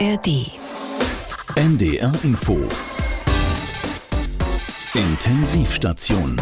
[0.00, 0.50] ARD.
[1.54, 2.58] NDR Info.
[4.94, 6.36] Intensivstation.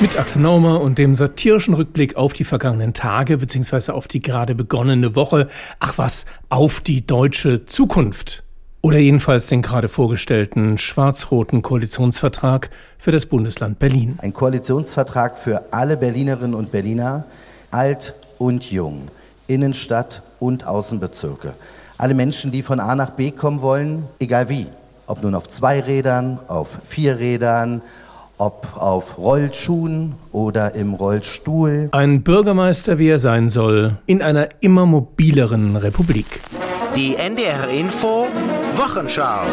[0.00, 3.92] Mit Axel Naumer und dem satirischen Rückblick auf die vergangenen Tage bzw.
[3.92, 5.48] auf die gerade begonnene Woche.
[5.80, 8.44] Ach was, auf die deutsche Zukunft.
[8.82, 14.18] Oder jedenfalls den gerade vorgestellten schwarz-roten Koalitionsvertrag für das Bundesland Berlin.
[14.22, 17.24] Ein Koalitionsvertrag für alle Berlinerinnen und Berliner,
[17.72, 19.08] alt und jung,
[19.48, 21.54] Innenstadt und Außenbezirke.
[21.98, 24.66] Alle Menschen, die von A nach B kommen wollen, egal wie.
[25.06, 27.82] Ob nun auf zwei Rädern, auf vier Rädern,
[28.38, 31.88] ob auf Rollschuhen oder im Rollstuhl.
[31.92, 36.42] Ein Bürgermeister, wie er sein soll, in einer immer mobileren Republik.
[36.94, 38.26] Die NDR Info
[38.76, 39.46] Wochenschau.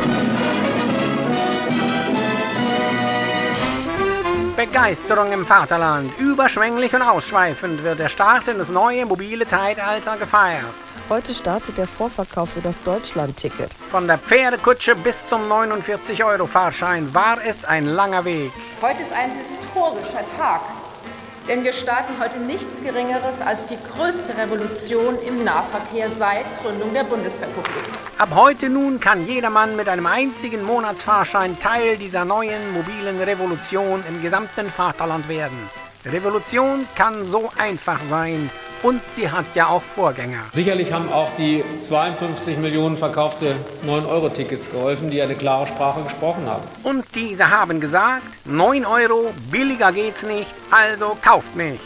[4.55, 6.17] Begeisterung im Vaterland.
[6.20, 10.66] Überschwänglich und ausschweifend wird der Start in das neue mobile Zeitalter gefeiert.
[11.09, 13.75] Heute startet der Vorverkauf für das Deutschland-Ticket.
[13.89, 18.52] Von der Pferdekutsche bis zum 49-Euro-Fahrschein war es ein langer Weg.
[18.81, 20.61] Heute ist ein historischer Tag,
[21.47, 27.03] denn wir starten heute nichts Geringeres als die größte Revolution im Nahverkehr seit Gründung der
[27.03, 27.83] Bundesrepublik.
[28.17, 34.21] Ab heute nun kann jedermann mit einem einzigen Monatsfahrschein Teil dieser neuen mobilen Revolution im
[34.21, 35.69] gesamten Vaterland werden.
[36.05, 38.49] Revolution kann so einfach sein
[38.81, 40.41] und sie hat ja auch Vorgänger.
[40.51, 46.63] Sicherlich haben auch die 52 Millionen verkaufte 9-Euro-Tickets geholfen, die eine klare Sprache gesprochen haben.
[46.83, 51.79] Und diese haben gesagt, 9 Euro, billiger geht's nicht, also kauft mich.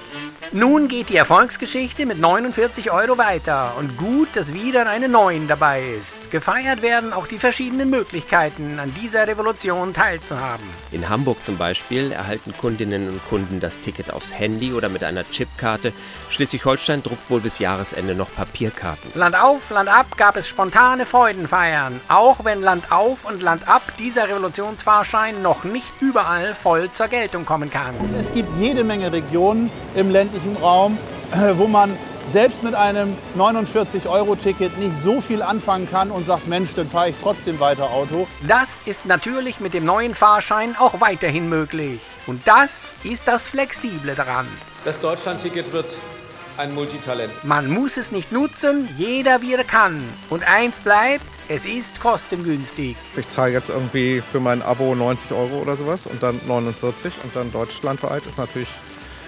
[0.52, 5.82] Nun geht die Erfolgsgeschichte mit 49 Euro weiter und gut, dass wieder eine 9 dabei
[6.00, 6.17] ist.
[6.30, 10.66] Gefeiert werden auch die verschiedenen Möglichkeiten, an dieser Revolution teilzuhaben.
[10.92, 15.28] In Hamburg zum Beispiel erhalten Kundinnen und Kunden das Ticket aufs Handy oder mit einer
[15.30, 15.94] Chipkarte.
[16.30, 19.12] Schleswig-Holstein druckt wohl bis Jahresende noch Papierkarten.
[19.14, 23.82] Land auf, Land ab gab es spontane Freudenfeiern, auch wenn Land auf und Land ab
[23.98, 27.96] dieser Revolutionsfahrschein noch nicht überall voll zur Geltung kommen kann.
[28.20, 30.98] Es gibt jede Menge Regionen im ländlichen Raum,
[31.56, 31.98] wo man
[32.34, 37.16] selbst mit einem 49-Euro-Ticket nicht so viel anfangen kann und sagt, Mensch, dann fahre ich
[37.22, 38.28] trotzdem weiter Auto.
[38.48, 42.02] Das ist natürlich mit dem neuen Fahrschein auch weiterhin möglich.
[42.26, 44.48] Und das ist das Flexible daran.
[44.84, 45.98] Das Deutschland-Ticket wird
[46.58, 47.32] ein Multitalent.
[47.44, 50.04] Man muss es nicht nutzen, jeder wie er kann.
[50.30, 52.98] Und eins bleibt, es ist kostengünstig.
[53.16, 57.36] Ich zahle jetzt irgendwie für mein Abo 90 Euro oder sowas und dann 49 und
[57.36, 58.68] dann deutschlandweit ist natürlich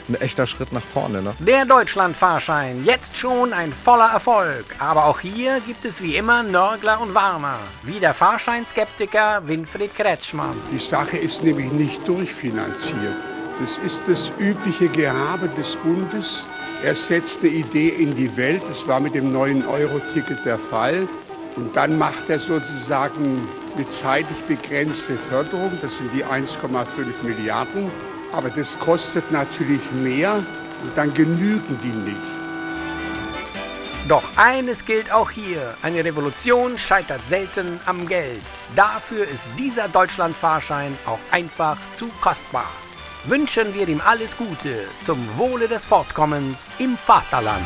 [0.10, 1.22] ein echter Schritt nach vorne.
[1.22, 1.36] Ne?
[1.40, 4.66] Der Deutschlandfahrschein, jetzt schon ein voller Erfolg.
[4.80, 7.60] Aber auch hier gibt es wie immer Nörgler und Warner.
[7.84, 10.56] Wie der Fahrscheinskeptiker Winfried Kretschmann.
[10.72, 13.18] Die Sache ist nämlich nicht durchfinanziert.
[13.60, 16.48] Das ist das übliche Gehabe des Bundes.
[16.84, 18.64] Er setzt eine Idee in die Welt.
[18.68, 21.08] Das war mit dem 9-Euro-Ticket der Fall.
[21.58, 25.78] Und dann macht er sozusagen eine zeitlich begrenzte Förderung.
[25.82, 27.92] Das sind die 1,5 Milliarden.
[28.32, 30.44] Aber das kostet natürlich mehr
[30.84, 32.22] und dann genügen die nicht.
[34.08, 35.76] Doch eines gilt auch hier.
[35.84, 38.42] Eine Revolution scheitert selten am Geld.
[38.76, 42.70] Dafür ist dieser Deutschlandfahrschein auch einfach zu kostbar.
[43.26, 47.66] Wünschen wir ihm alles Gute zum Wohle des Fortkommens im Vaterland.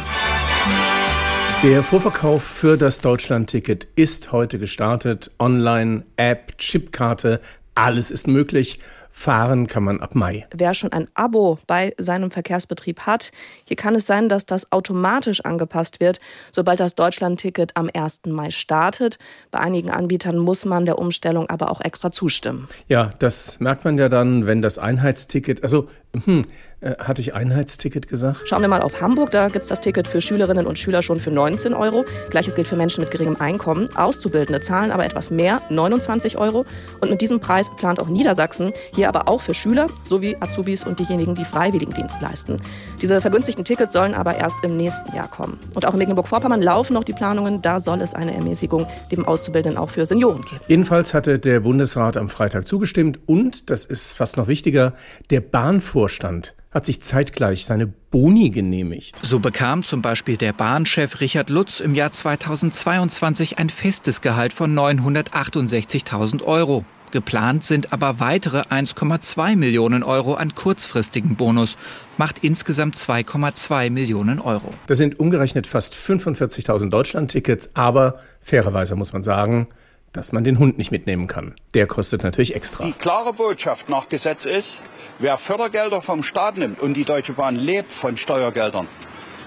[1.62, 5.32] Der Vorverkauf für das Deutschlandticket ist heute gestartet.
[5.40, 7.40] Online, App, Chipkarte,
[7.76, 8.80] alles ist möglich.
[9.16, 10.48] Fahren kann man ab Mai.
[10.54, 13.32] Wer schon ein Abo bei seinem Verkehrsbetrieb hat,
[13.64, 16.20] hier kann es sein, dass das automatisch angepasst wird,
[16.52, 18.22] sobald das Deutschlandticket am 1.
[18.26, 19.20] Mai startet.
[19.52, 22.68] Bei einigen Anbietern muss man der Umstellung aber auch extra zustimmen.
[22.88, 25.88] Ja, das merkt man ja dann, wenn das Einheitsticket, also
[26.26, 26.46] hm,
[26.84, 28.42] äh, hatte ich Einheitsticket gesagt?
[28.46, 29.32] Schauen wir mal auf Hamburg.
[29.32, 32.04] Da gibt es das Ticket für Schülerinnen und Schüler schon für 19 Euro.
[32.30, 33.90] Gleiches gilt für Menschen mit geringem Einkommen.
[33.96, 36.66] Auszubildende zahlen aber etwas mehr, 29 Euro.
[37.00, 41.00] Und mit diesem Preis plant auch Niedersachsen hier aber auch für Schüler sowie Azubis und
[41.00, 42.62] diejenigen, die Freiwilligendienst leisten.
[43.02, 45.60] Diese vergünstigten Tickets sollen aber erst im nächsten Jahr kommen.
[45.76, 47.62] Und auch in Mecklenburg-Vorpommern laufen noch die Planungen.
[47.62, 50.62] Da soll es eine Ermäßigung dem Auszubildenden auch für Senioren geben.
[50.68, 54.94] Jedenfalls hatte der Bundesrat am Freitag zugestimmt und, das ist fast noch wichtiger,
[55.30, 59.20] der Bahnvorstand hat sich zeitgleich seine Boni genehmigt.
[59.24, 64.74] So bekam zum Beispiel der Bahnchef Richard Lutz im Jahr 2022 ein festes Gehalt von
[64.78, 66.84] 968.000 Euro.
[67.12, 71.78] Geplant sind aber weitere 1,2 Millionen Euro an kurzfristigen Bonus,
[72.18, 74.74] macht insgesamt 2,2 Millionen Euro.
[74.88, 79.68] Das sind umgerechnet fast 45.000 Deutschland-Tickets, aber fairerweise muss man sagen,
[80.14, 81.54] dass man den Hund nicht mitnehmen kann.
[81.74, 82.86] Der kostet natürlich extra.
[82.86, 84.84] Die klare Botschaft nach Gesetz ist,
[85.20, 88.88] wer Fördergelder vom Staat nimmt und die Deutsche Bahn lebt von Steuergeldern,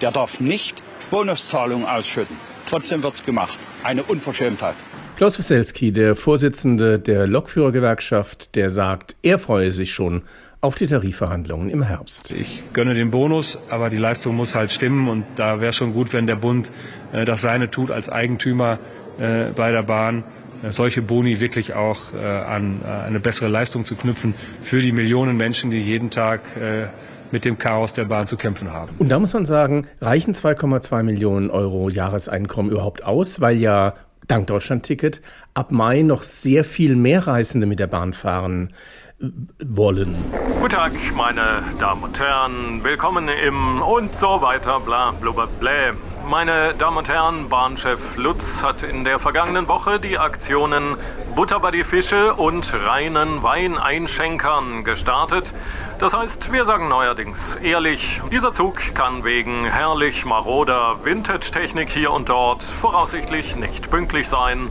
[0.00, 2.36] der darf nicht Bonuszahlungen ausschütten.
[2.68, 3.58] Trotzdem wird es gemacht.
[3.84, 4.74] Eine Unverschämtheit.
[5.16, 10.22] Klaus Wieselski, der Vorsitzende der Lokführergewerkschaft, der sagt, er freue sich schon
[10.60, 12.32] auf die Tarifverhandlungen im Herbst.
[12.32, 16.12] Ich gönne den Bonus, aber die Leistung muss halt stimmen und da wäre schon gut,
[16.12, 16.70] wenn der Bund
[17.12, 18.78] äh, das seine tut als Eigentümer
[19.18, 20.24] äh, bei der Bahn
[20.70, 25.36] solche Boni wirklich auch äh, an äh, eine bessere Leistung zu knüpfen für die Millionen
[25.36, 26.86] Menschen, die jeden Tag äh,
[27.30, 28.94] mit dem Chaos der Bahn zu kämpfen haben.
[28.98, 33.94] Und da muss man sagen, reichen 2,2 Millionen Euro Jahreseinkommen überhaupt aus, weil ja
[34.28, 35.22] dank Deutschlandticket
[35.54, 38.72] ab Mai noch sehr viel mehr Reisende mit der Bahn fahren
[39.20, 39.26] äh,
[39.64, 40.16] wollen.
[40.60, 42.82] Guten Tag, meine Damen und Herren.
[42.82, 45.92] Willkommen im und so weiter, bla blubber blä.
[46.28, 50.96] Meine Damen und Herren, Bahnchef Lutz hat in der vergangenen Woche die Aktionen
[51.36, 55.54] Butter bei die Fische und reinen Wein einschenkern gestartet.
[56.00, 62.28] Das heißt, wir sagen neuerdings ehrlich, dieser Zug kann wegen herrlich maroder Vintage-Technik hier und
[62.28, 64.68] dort voraussichtlich nicht pünktlich sein.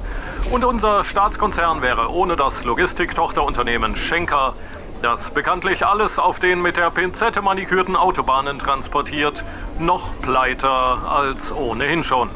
[0.52, 4.56] Und unser Staatskonzern wäre ohne das Logistiktochterunternehmen Schenker
[5.02, 9.44] das bekanntlich alles auf den mit der Pinzette manikürten Autobahnen transportiert,
[9.80, 12.30] noch pleiter als ohnehin schon.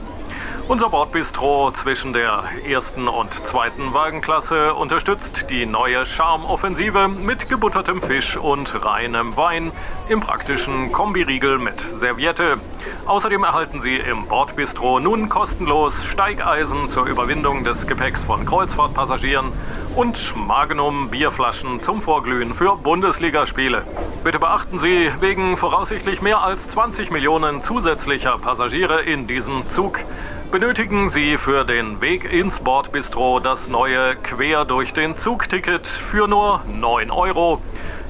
[0.70, 8.38] Unser Bordbistro zwischen der ersten und zweiten Wagenklasse unterstützt die neue Charmoffensive mit gebuttertem Fisch
[8.38, 9.72] und reinem Wein
[10.10, 12.58] im praktischen Kombiriegel mit Serviette.
[13.08, 19.52] Außerdem erhalten Sie im Bordbistro nun kostenlos Steigeisen zur Überwindung des Gepäcks von Kreuzfahrtpassagieren
[19.96, 23.84] und Magnum Bierflaschen zum Vorglühen für Bundesligaspiele.
[24.24, 30.04] Bitte beachten Sie, wegen voraussichtlich mehr als 20 Millionen zusätzlicher Passagiere in diesem Zug
[30.52, 36.62] benötigen Sie für den Weg ins Bordbistro das neue Quer durch den Zug-Ticket für nur
[36.66, 37.62] 9 Euro,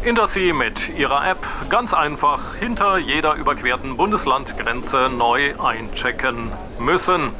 [0.03, 7.31] in das Sie mit Ihrer App ganz einfach hinter jeder überquerten Bundeslandgrenze neu einchecken müssen.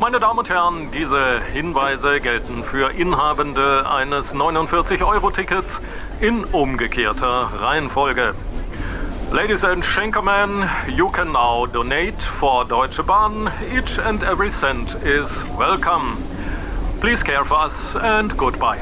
[0.00, 5.82] Meine Damen und Herren, diese Hinweise gelten für Inhabende eines 49-Euro-Tickets
[6.20, 8.34] in umgekehrter Reihenfolge.
[9.32, 13.50] Ladies and gentlemen, you can now donate for Deutsche Bahn.
[13.76, 16.16] Each and every cent is welcome.
[17.00, 18.78] Please care for us and goodbye.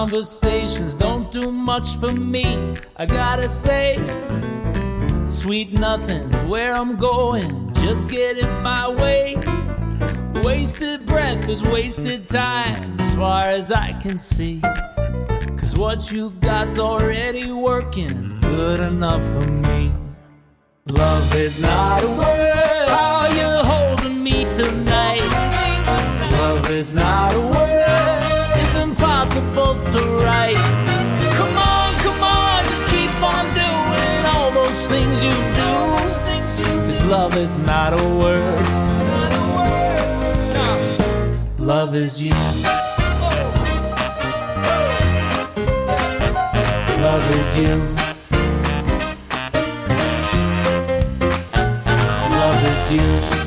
[0.00, 3.98] Conversations don't do much for me, I gotta say.
[5.28, 9.36] Sweet nothing's where I'm going, just get in my way.
[10.42, 14.62] Wasted breath is wasted time, as far as I can see.
[15.58, 19.92] Cause what you got's already working, good enough for me.
[20.86, 25.20] Love is not a word, how you holding me tonight.
[26.32, 27.59] Love is not a word,
[29.40, 30.56] impossible to write.
[31.34, 35.70] Come on, come on, just keep on doing all those things you do.
[36.86, 38.64] Cause love is not a word.
[38.64, 39.80] Not a word.
[41.58, 42.34] Love is you.
[47.00, 47.76] Love is you.
[52.30, 53.39] Love is you.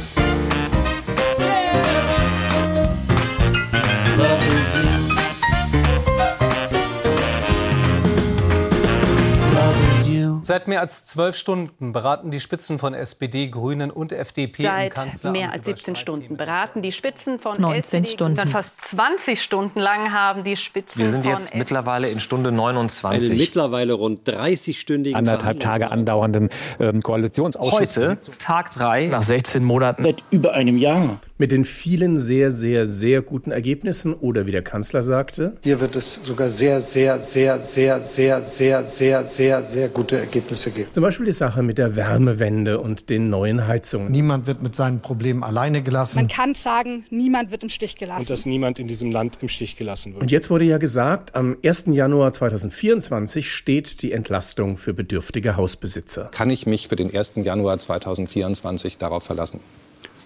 [10.54, 14.94] Seit mehr als zwölf Stunden beraten die Spitzen von SPD, Grünen und FDP im Seit
[14.94, 15.40] Kanzleramt.
[15.40, 18.06] mehr als 17 Stunden beraten die Spitzen von 19 SPD.
[18.06, 18.36] Stunden.
[18.36, 22.50] Dann fast 20 Stunden lang haben die Spitzen Wir sind von jetzt mittlerweile in Stunde
[22.50, 23.40] Einen 29.
[23.40, 27.98] mittlerweile rund 30-stündigen anderthalb Tage andauernden ähm, Koalitionsausschuss.
[27.98, 30.04] Heute, Tag 3, nach 16 Monaten.
[30.04, 31.20] Seit über einem Jahr.
[31.40, 35.96] Mit den vielen sehr, sehr, sehr guten Ergebnissen oder wie der Kanzler sagte, Hier wird
[35.96, 40.90] es sogar sehr, sehr, sehr, sehr, sehr, sehr, sehr, sehr, sehr gute Ergebnisse geben.
[40.94, 44.12] zum Beispiel die Sache mit der Wärmewende und den neuen Heizungen.
[44.12, 46.18] Niemand wird mit seinen Problemen alleine gelassen.
[46.20, 48.22] Man kann sagen, niemand wird im Stich gelassen.
[48.22, 50.22] und dass niemand in diesem Land im Stich gelassen wird.
[50.22, 51.86] Und jetzt wurde ja gesagt, am 1.
[51.88, 56.30] Januar 2024 steht die Entlastung für bedürftige Hausbesitzer.
[56.32, 57.34] Kann ich mich für den 1.
[57.38, 59.60] Januar 2024 darauf verlassen?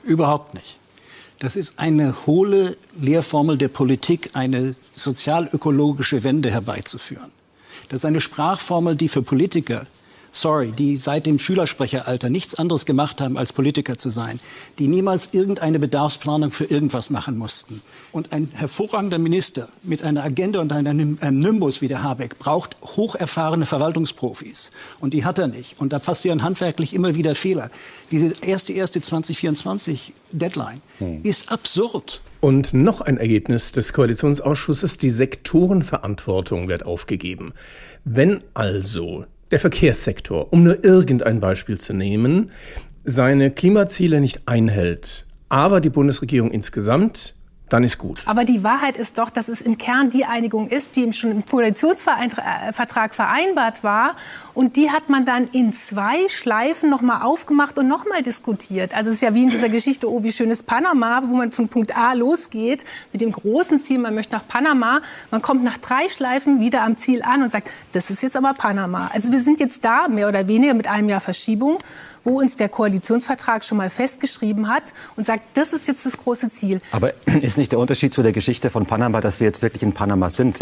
[0.04, 0.80] Überhaupt nicht.
[1.40, 7.32] Das ist eine hohle Lehrformel der Politik, eine sozialökologische Wende herbeizuführen.
[7.90, 9.86] Das ist eine Sprachformel, die für Politiker
[10.32, 14.40] sorry, die seit dem Schülersprecheralter nichts anderes gemacht haben, als Politiker zu sein,
[14.80, 17.82] die niemals irgendeine Bedarfsplanung für irgendwas machen mussten.
[18.12, 22.78] Und ein hervorragender Minister mit einer Agenda und einem, einem Nimbus wie der Habeck braucht
[22.84, 24.72] hocherfahrene Verwaltungsprofis.
[25.00, 25.80] Und die hat er nicht.
[25.80, 27.72] Und da passieren handwerklich immer wieder Fehler.
[28.12, 31.22] Diese erste, erste 2024 Deadline hm.
[31.24, 32.22] ist absurd.
[32.40, 37.54] Und noch ein Ergebnis des Koalitionsausschusses, die Sektorenverantwortung wird aufgegeben.
[38.06, 42.52] Wenn also der Verkehrssektor, um nur irgendein Beispiel zu nehmen,
[43.04, 47.37] seine Klimaziele nicht einhält, aber die Bundesregierung insgesamt
[47.70, 48.22] dann ist gut.
[48.26, 51.46] Aber die Wahrheit ist doch, dass es im Kern die Einigung ist, die schon im
[51.46, 54.16] Koalitionsvertrag vereinbart war.
[54.54, 58.94] Und die hat man dann in zwei Schleifen noch mal aufgemacht und noch mal diskutiert.
[58.96, 61.52] Also es ist ja wie in dieser Geschichte, oh, wie schön ist Panama, wo man
[61.52, 65.02] von Punkt A losgeht mit dem großen Ziel, man möchte nach Panama.
[65.32, 68.54] Man kommt nach drei Schleifen wieder am Ziel an und sagt, das ist jetzt aber
[68.54, 69.10] Panama.
[69.14, 71.80] Also wir sind jetzt da, mehr oder weniger mit einem Jahr Verschiebung,
[72.24, 76.50] wo uns der Koalitionsvertrag schon mal festgeschrieben hat und sagt, das ist jetzt das große
[76.50, 76.82] Ziel.
[76.92, 79.82] Aber ist ist nicht der Unterschied zu der Geschichte von Panama, dass wir jetzt wirklich
[79.82, 80.60] in Panama sind?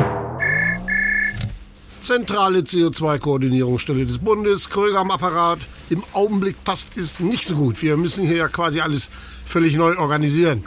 [2.00, 5.60] Zentrale CO2-Koordinierungsstelle des Bundes, Kröger am Apparat.
[5.90, 7.82] Im Augenblick passt es nicht so gut.
[7.82, 9.10] Wir müssen hier ja quasi alles
[9.46, 10.64] völlig neu organisieren.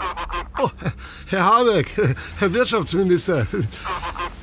[0.58, 0.68] Oh,
[1.28, 1.86] Herr Habeck,
[2.38, 3.46] Herr Wirtschaftsminister.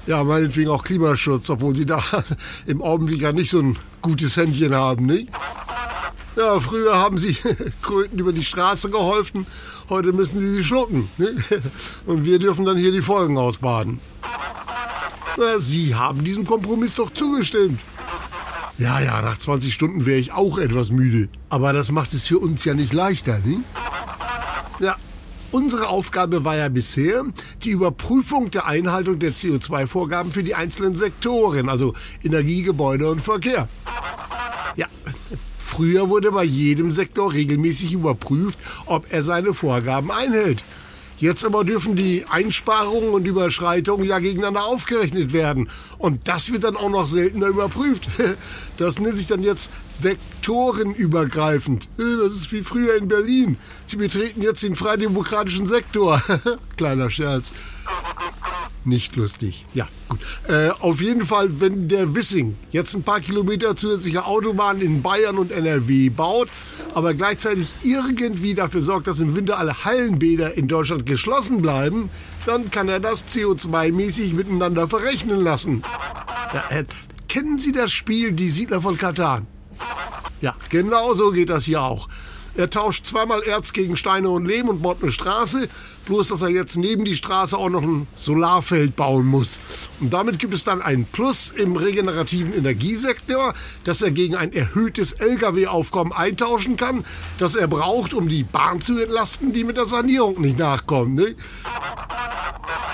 [0.08, 2.02] Ja, meinetwegen auch Klimaschutz, obwohl Sie da
[2.66, 5.30] im Augenblick ja nicht so ein gutes Händchen haben, nicht?
[6.36, 7.36] Ja, früher haben sie
[7.82, 9.48] Kröten über die Straße geholfen,
[9.90, 11.10] heute müssen sie sie schlucken.
[11.18, 11.36] Ne?
[12.06, 14.00] Und wir dürfen dann hier die Folgen ausbaden.
[15.38, 17.82] Na, sie haben diesem Kompromiss doch zugestimmt.
[18.78, 21.30] Ja, ja, nach 20 Stunden wäre ich auch etwas müde.
[21.50, 23.64] Aber das macht es für uns ja nicht leichter, ne?
[24.80, 24.98] Ja,
[25.52, 27.24] unsere Aufgabe war ja bisher
[27.64, 33.70] die Überprüfung der Einhaltung der CO2-Vorgaben für die einzelnen Sektoren, also Energie, Gebäude und Verkehr.
[34.76, 34.88] Ja,
[35.66, 40.64] Früher wurde bei jedem Sektor regelmäßig überprüft, ob er seine Vorgaben einhält.
[41.18, 45.70] Jetzt aber dürfen die Einsparungen und Überschreitungen ja gegeneinander aufgerechnet werden.
[45.98, 48.08] Und das wird dann auch noch seltener überprüft.
[48.78, 51.88] Das nennt sich dann jetzt sektorenübergreifend.
[51.98, 53.56] Das ist wie früher in Berlin.
[53.86, 56.22] Sie betreten jetzt den freidemokratischen Sektor.
[56.78, 57.52] Kleiner Scherz.
[58.84, 59.66] Nicht lustig.
[59.74, 60.20] Ja, gut.
[60.48, 65.40] Äh, auf jeden Fall, wenn der Wissing jetzt ein paar Kilometer zusätzliche Autobahnen in Bayern
[65.40, 66.50] und NRW baut,
[66.94, 72.12] aber gleichzeitig irgendwie dafür sorgt, dass im Winter alle Hallenbäder in Deutschland geschlossen bleiben,
[72.46, 75.82] dann kann er das CO2-mäßig miteinander verrechnen lassen.
[76.54, 76.86] Ja, äh,
[77.28, 79.48] kennen Sie das Spiel Die Siedler von Katan?
[80.42, 82.08] Ja, genau so geht das hier auch.
[82.58, 85.68] Er tauscht zweimal Erz gegen Steine und Lehm und baut eine Straße,
[86.06, 89.60] bloß dass er jetzt neben die Straße auch noch ein Solarfeld bauen muss.
[90.00, 95.14] Und damit gibt es dann ein Plus im regenerativen Energiesektor, das er gegen ein erhöhtes
[95.14, 97.06] Lkw-Aufkommen eintauschen kann,
[97.38, 101.16] das er braucht, um die Bahn zu entlasten, die mit der Sanierung nicht nachkommt.
[101.16, 101.36] Ne?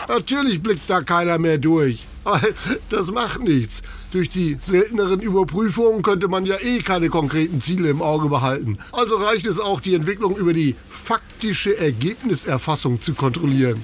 [0.08, 2.08] Natürlich blickt da keiner mehr durch.
[2.90, 3.82] Das macht nichts.
[4.12, 8.78] Durch die selteneren Überprüfungen könnte man ja eh keine konkreten Ziele im Auge behalten.
[8.92, 13.84] Also reicht es auch, die Entwicklung über die faktische Ergebniserfassung zu kontrollieren.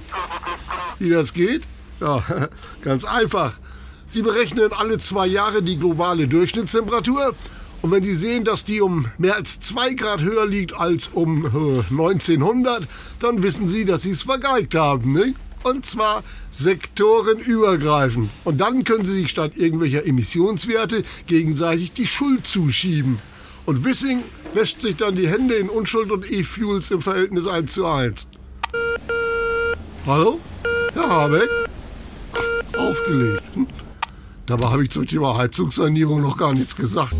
[0.98, 1.62] Wie das geht?
[2.00, 2.22] Ja,
[2.82, 3.58] ganz einfach.
[4.06, 7.34] Sie berechnen alle zwei Jahre die globale Durchschnittstemperatur
[7.80, 11.44] und wenn Sie sehen, dass die um mehr als zwei Grad höher liegt als um
[11.44, 12.88] äh, 1900,
[13.20, 15.34] dann wissen Sie, dass Sie es vergeigt haben, nicht?
[15.62, 18.30] Und zwar sektorenübergreifend.
[18.44, 23.18] Und dann können Sie sich statt irgendwelcher Emissionswerte gegenseitig die Schuld zuschieben.
[23.66, 24.22] Und Wissing
[24.54, 28.28] wäscht sich dann die Hände in Unschuld und E-Fuels im Verhältnis 1 zu 1.
[30.06, 30.40] Hallo?
[30.94, 31.50] Herr Habeck?
[32.76, 33.42] Aufgelegt.
[33.54, 33.66] Hm?
[34.46, 37.14] Dabei habe ich zum Thema Heizungssanierung noch gar nichts gesagt.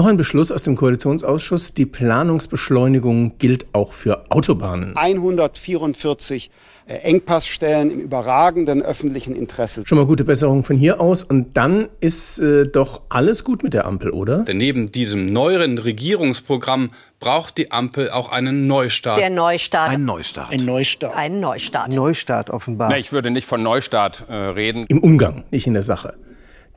[0.00, 1.74] Noch ein Beschluss aus dem Koalitionsausschuss.
[1.74, 4.96] Die Planungsbeschleunigung gilt auch für Autobahnen.
[4.96, 6.50] 144
[6.86, 9.82] äh, Engpassstellen im überragenden öffentlichen Interesse.
[9.84, 11.22] Schon mal gute Besserung von hier aus.
[11.22, 14.44] Und dann ist äh, doch alles gut mit der Ampel, oder?
[14.44, 19.18] Denn neben diesem neueren Regierungsprogramm braucht die Ampel auch einen Neustart.
[19.18, 19.90] Der Neustart.
[19.90, 20.50] Ein Neustart.
[20.50, 21.14] Ein Neustart.
[21.14, 21.92] Ein Neustart.
[21.92, 22.88] Neustart offenbar.
[22.88, 24.86] Na, ich würde nicht von Neustart äh, reden.
[24.88, 26.14] Im Umgang, nicht in der Sache.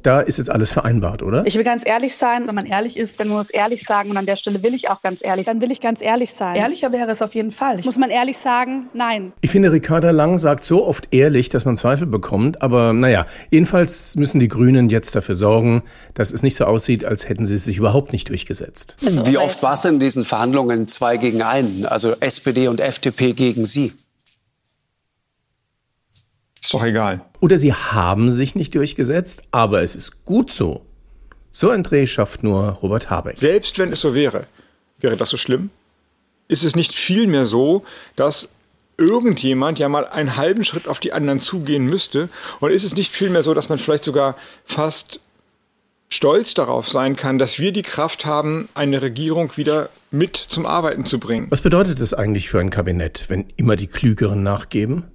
[0.04, 1.46] Da ist jetzt alles vereinbart, oder?
[1.46, 4.26] Ich will ganz ehrlich sein, wenn man ehrlich ist, dann muss ehrlich sagen und an
[4.26, 5.46] der Stelle will ich auch ganz ehrlich.
[5.46, 6.56] Dann will ich ganz ehrlich sein.
[6.56, 7.80] Ehrlicher wäre es auf jeden Fall.
[7.84, 9.32] Muss man ehrlich sagen, nein.
[9.42, 12.62] Ich finde, Ricarda Lang sagt so oft ehrlich, dass man Zweifel bekommt.
[12.62, 15.84] Aber naja, jedenfalls müssen die Grünen jetzt dafür sorgen,
[16.14, 18.98] dass es nicht so aussieht, als hätten sie es sich überhaupt nicht durchgesetzt.
[19.00, 21.86] Wie oft war es denn in diesen Verhandlungen zwei gegen einen?
[21.86, 23.94] Also SPD und FDP gegen Sie?
[26.64, 27.20] Ist doch egal.
[27.42, 30.86] Oder sie haben sich nicht durchgesetzt, aber es ist gut so.
[31.52, 33.38] So ein Dreh schafft nur Robert Habeck.
[33.38, 34.48] Selbst wenn es so wäre,
[35.00, 35.72] wäre das so schlimm?
[36.48, 37.84] Ist es nicht vielmehr so,
[38.16, 38.54] dass
[38.98, 42.30] irgendjemand ja mal einen halben Schritt auf die anderen zugehen müsste?
[42.62, 45.20] Und ist es nicht vielmehr so, dass man vielleicht sogar fast
[46.08, 51.04] stolz darauf sein kann, dass wir die Kraft haben, eine Regierung wieder mit zum Arbeiten
[51.04, 51.48] zu bringen?
[51.50, 55.06] Was bedeutet das eigentlich für ein Kabinett, wenn immer die Klügeren nachgeben?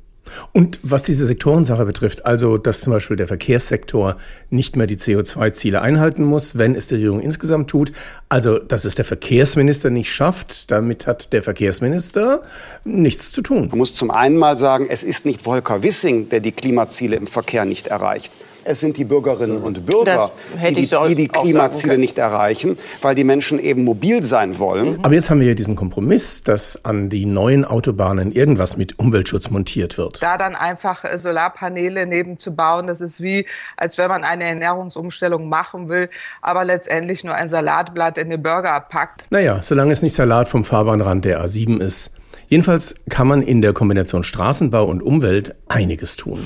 [0.53, 4.17] Und was diese Sektorensache betrifft, also dass zum Beispiel der Verkehrssektor
[4.51, 7.93] nicht mehr die CO2-Ziele einhalten muss, wenn es die Regierung insgesamt tut,
[8.29, 12.43] also dass es der Verkehrsminister nicht schafft, damit hat der Verkehrsminister
[12.85, 13.69] nichts zu tun.
[13.69, 17.27] Man muss zum einen mal sagen, es ist nicht Volker Wissing, der die Klimaziele im
[17.27, 18.33] Verkehr nicht erreicht.
[18.69, 20.31] Es sind die Bürgerinnen und Bürger,
[20.77, 25.03] die so die, die sagen Klimaziele nicht erreichen, weil die Menschen eben mobil sein wollen.
[25.03, 29.49] Aber jetzt haben wir ja diesen Kompromiss, dass an die neuen Autobahnen irgendwas mit Umweltschutz
[29.49, 30.23] montiert wird.
[30.23, 33.47] Da dann einfach äh, Solarpaneele nebenzubauen, das ist wie,
[33.79, 36.11] als wenn man eine Ernährungsumstellung machen will,
[36.43, 39.25] aber letztendlich nur ein Salatblatt in den Burger packt.
[39.31, 42.19] Naja, solange es nicht Salat vom Fahrbahnrand der A7 ist.
[42.49, 46.38] Jedenfalls kann man in der Kombination Straßenbau und Umwelt einiges tun.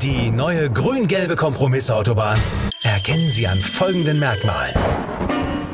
[0.00, 2.38] Die neue grün-gelbe Kompromissautobahn
[2.82, 4.74] erkennen Sie an folgenden Merkmalen.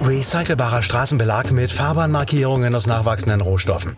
[0.03, 3.97] Recycelbarer Straßenbelag mit Fahrbahnmarkierungen aus nachwachsenden Rohstoffen.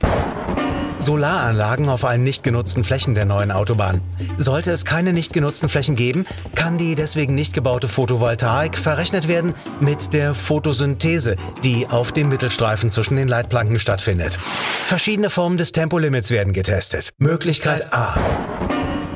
[0.99, 4.01] Solaranlagen auf allen nicht genutzten Flächen der neuen Autobahn.
[4.37, 9.55] Sollte es keine nicht genutzten Flächen geben, kann die deswegen nicht gebaute Photovoltaik verrechnet werden
[9.81, 14.33] mit der Photosynthese, die auf dem Mittelstreifen zwischen den Leitplanken stattfindet.
[14.33, 17.11] Verschiedene Formen des Tempolimits werden getestet.
[17.19, 18.17] Möglichkeit A.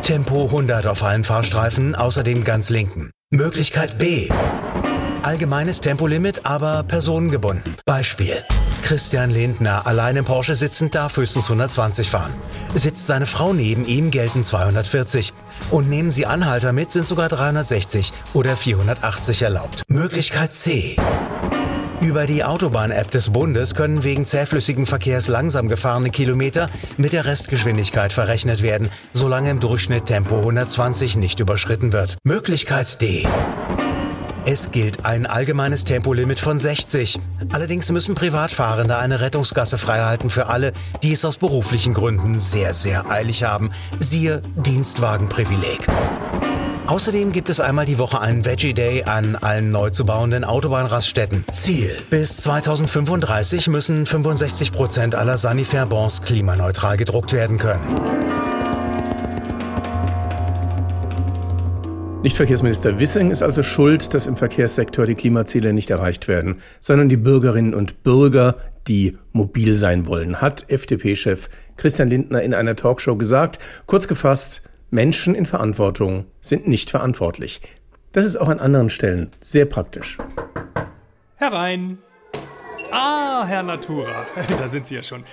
[0.02, 3.10] Tempo 100 auf allen Fahrstreifen, außer dem ganz linken.
[3.30, 4.28] Möglichkeit B.
[5.22, 7.76] Allgemeines Tempolimit, aber personengebunden.
[7.86, 8.44] Beispiel.
[8.82, 12.32] Christian Lindner, allein im Porsche sitzend, darf höchstens 120 fahren.
[12.74, 15.32] Sitzt seine Frau neben ihm, gelten 240.
[15.70, 19.84] Und nehmen Sie Anhalter mit, sind sogar 360 oder 480 erlaubt.
[19.88, 20.96] Möglichkeit C.
[22.02, 28.12] Über die Autobahn-App des Bundes können wegen zähflüssigen Verkehrs langsam gefahrene Kilometer mit der Restgeschwindigkeit
[28.12, 32.16] verrechnet werden, solange im Durchschnitt Tempo 120 nicht überschritten wird.
[32.24, 33.24] Möglichkeit D.
[34.44, 37.20] Es gilt ein allgemeines Tempolimit von 60.
[37.52, 40.72] Allerdings müssen Privatfahrende eine Rettungsgasse freihalten für alle,
[41.04, 43.70] die es aus beruflichen Gründen sehr, sehr eilig haben.
[44.00, 45.86] Siehe Dienstwagenprivileg.
[46.88, 51.44] Außerdem gibt es einmal die Woche einen Veggie Day an allen neu zu bauenden Autobahnraststätten.
[51.52, 51.96] Ziel.
[52.10, 58.51] Bis 2035 müssen 65 Prozent aller Sanifair-Bons klimaneutral gedruckt werden können.
[62.22, 67.08] Nicht Verkehrsminister Wissing ist also schuld, dass im Verkehrssektor die Klimaziele nicht erreicht werden, sondern
[67.08, 73.16] die Bürgerinnen und Bürger, die mobil sein wollen, hat FDP-Chef Christian Lindner in einer Talkshow
[73.16, 73.58] gesagt.
[73.86, 77.60] Kurz gefasst, Menschen in Verantwortung sind nicht verantwortlich.
[78.12, 80.18] Das ist auch an anderen Stellen sehr praktisch.
[81.34, 81.98] Herein.
[82.92, 84.26] Ah, Herr Natura,
[84.60, 85.24] da sind Sie ja schon.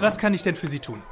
[0.00, 1.02] Was kann ich denn für Sie tun?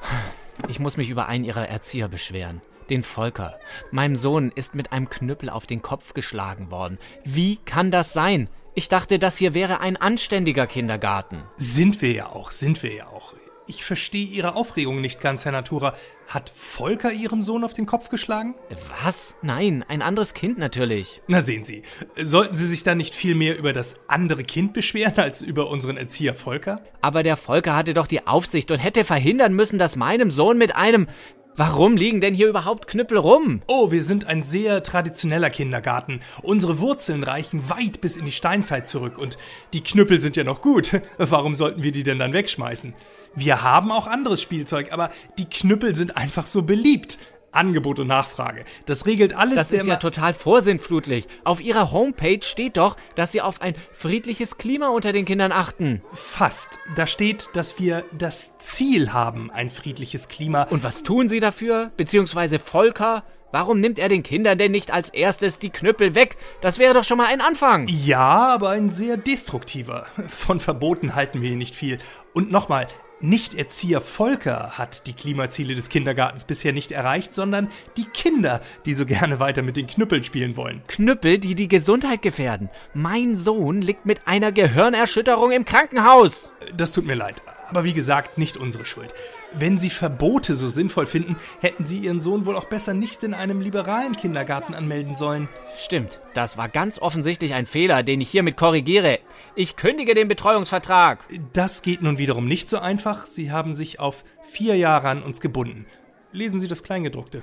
[0.66, 2.60] Ich muss mich über einen Ihrer Erzieher beschweren.
[2.90, 3.58] Den Volker.
[3.92, 6.98] Meinem Sohn ist mit einem Knüppel auf den Kopf geschlagen worden.
[7.24, 8.48] Wie kann das sein?
[8.74, 11.42] Ich dachte, das hier wäre ein anständiger Kindergarten.
[11.56, 13.34] Sind wir ja auch, sind wir ja auch.
[13.70, 15.94] Ich verstehe Ihre Aufregung nicht ganz, Herr Natura.
[16.26, 18.56] Hat Volker Ihrem Sohn auf den Kopf geschlagen?
[19.04, 19.36] Was?
[19.42, 21.22] Nein, ein anderes Kind natürlich.
[21.28, 21.84] Na sehen Sie,
[22.16, 25.96] sollten Sie sich dann nicht viel mehr über das andere Kind beschweren als über unseren
[25.96, 26.82] Erzieher Volker?
[27.00, 30.74] Aber der Volker hatte doch die Aufsicht und hätte verhindern müssen, dass meinem Sohn mit
[30.74, 31.06] einem.
[31.56, 33.62] Warum liegen denn hier überhaupt Knüppel rum?
[33.66, 36.20] Oh, wir sind ein sehr traditioneller Kindergarten.
[36.42, 39.36] Unsere Wurzeln reichen weit bis in die Steinzeit zurück und
[39.72, 41.00] die Knüppel sind ja noch gut.
[41.18, 42.94] Warum sollten wir die denn dann wegschmeißen?
[43.34, 47.18] Wir haben auch anderes Spielzeug, aber die Knüppel sind einfach so beliebt.
[47.52, 48.64] Angebot und Nachfrage.
[48.86, 49.56] Das regelt alles.
[49.56, 51.26] Das ist ja total vorsinnflutlich.
[51.44, 56.02] Auf Ihrer Homepage steht doch, dass Sie auf ein friedliches Klima unter den Kindern achten.
[56.12, 56.78] Fast.
[56.96, 60.64] Da steht, dass wir das Ziel haben, ein friedliches Klima.
[60.64, 61.90] Und was tun Sie dafür?
[61.96, 63.24] Beziehungsweise Volker?
[63.52, 66.36] Warum nimmt er den Kindern denn nicht als erstes die Knüppel weg?
[66.60, 67.86] Das wäre doch schon mal ein Anfang.
[67.88, 70.06] Ja, aber ein sehr destruktiver.
[70.28, 71.98] Von Verboten halten wir hier nicht viel.
[72.32, 72.86] Und nochmal,
[73.22, 79.04] Nichterzieher Volker hat die Klimaziele des Kindergartens bisher nicht erreicht, sondern die Kinder, die so
[79.04, 80.82] gerne weiter mit den Knüppeln spielen wollen.
[80.86, 82.70] Knüppel, die die Gesundheit gefährden.
[82.94, 86.50] Mein Sohn liegt mit einer Gehirnerschütterung im Krankenhaus.
[86.74, 89.12] Das tut mir leid, aber wie gesagt, nicht unsere Schuld.
[89.52, 93.34] Wenn Sie Verbote so sinnvoll finden, hätten Sie Ihren Sohn wohl auch besser nicht in
[93.34, 95.48] einem liberalen Kindergarten anmelden sollen.
[95.78, 99.18] Stimmt, das war ganz offensichtlich ein Fehler, den ich hiermit korrigiere.
[99.56, 101.26] Ich kündige den Betreuungsvertrag.
[101.52, 103.26] Das geht nun wiederum nicht so einfach.
[103.26, 105.86] Sie haben sich auf vier Jahre an uns gebunden.
[106.32, 107.42] Lesen Sie das Kleingedruckte.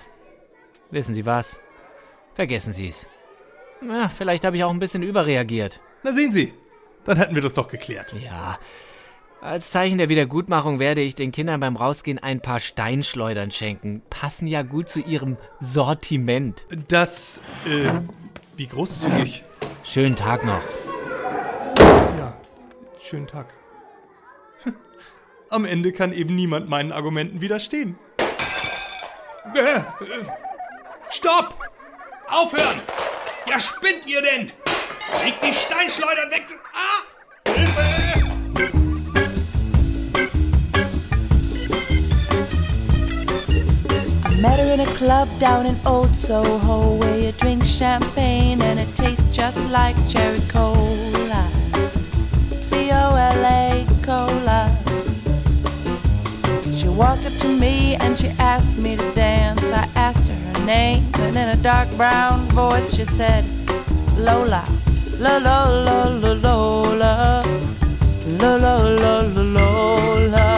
[0.90, 1.58] Wissen Sie was?
[2.34, 3.06] Vergessen Sie es.
[3.86, 5.80] Ja, vielleicht habe ich auch ein bisschen überreagiert.
[6.02, 6.52] Na sehen Sie,
[7.04, 8.14] dann hätten wir das doch geklärt.
[8.22, 8.58] Ja,
[9.42, 14.02] als Zeichen der Wiedergutmachung werde ich den Kindern beim Rausgehen ein paar Steinschleudern schenken.
[14.08, 16.64] Passen ja gut zu ihrem Sortiment.
[16.88, 17.90] Das, äh,
[18.56, 19.44] wie großzügig.
[19.84, 20.62] Schönen Tag noch.
[22.18, 22.36] Ja,
[23.02, 23.52] schönen Tag.
[25.50, 27.98] Am Ende kann eben niemand meinen Argumenten widerstehen.
[29.54, 29.82] Äh, äh,
[31.10, 31.58] stopp!
[32.28, 32.80] Aufhören!
[33.46, 34.52] Ja, spinnt ihr denn?
[35.24, 36.44] Legt die Steinschleudern weg!
[36.72, 37.11] Ah!
[44.42, 48.92] Met her in a club down in Old Soho where you drink champagne and it
[48.96, 51.48] tastes just like cherry cola.
[52.58, 54.60] C O L A cola.
[56.74, 59.62] She walked up to me and she asked me to dance.
[59.62, 63.44] I asked her her name and in a dark brown voice she said,
[64.16, 64.64] Lola.
[65.20, 67.44] La la la la Lola.
[68.40, 70.51] La la la la Lola.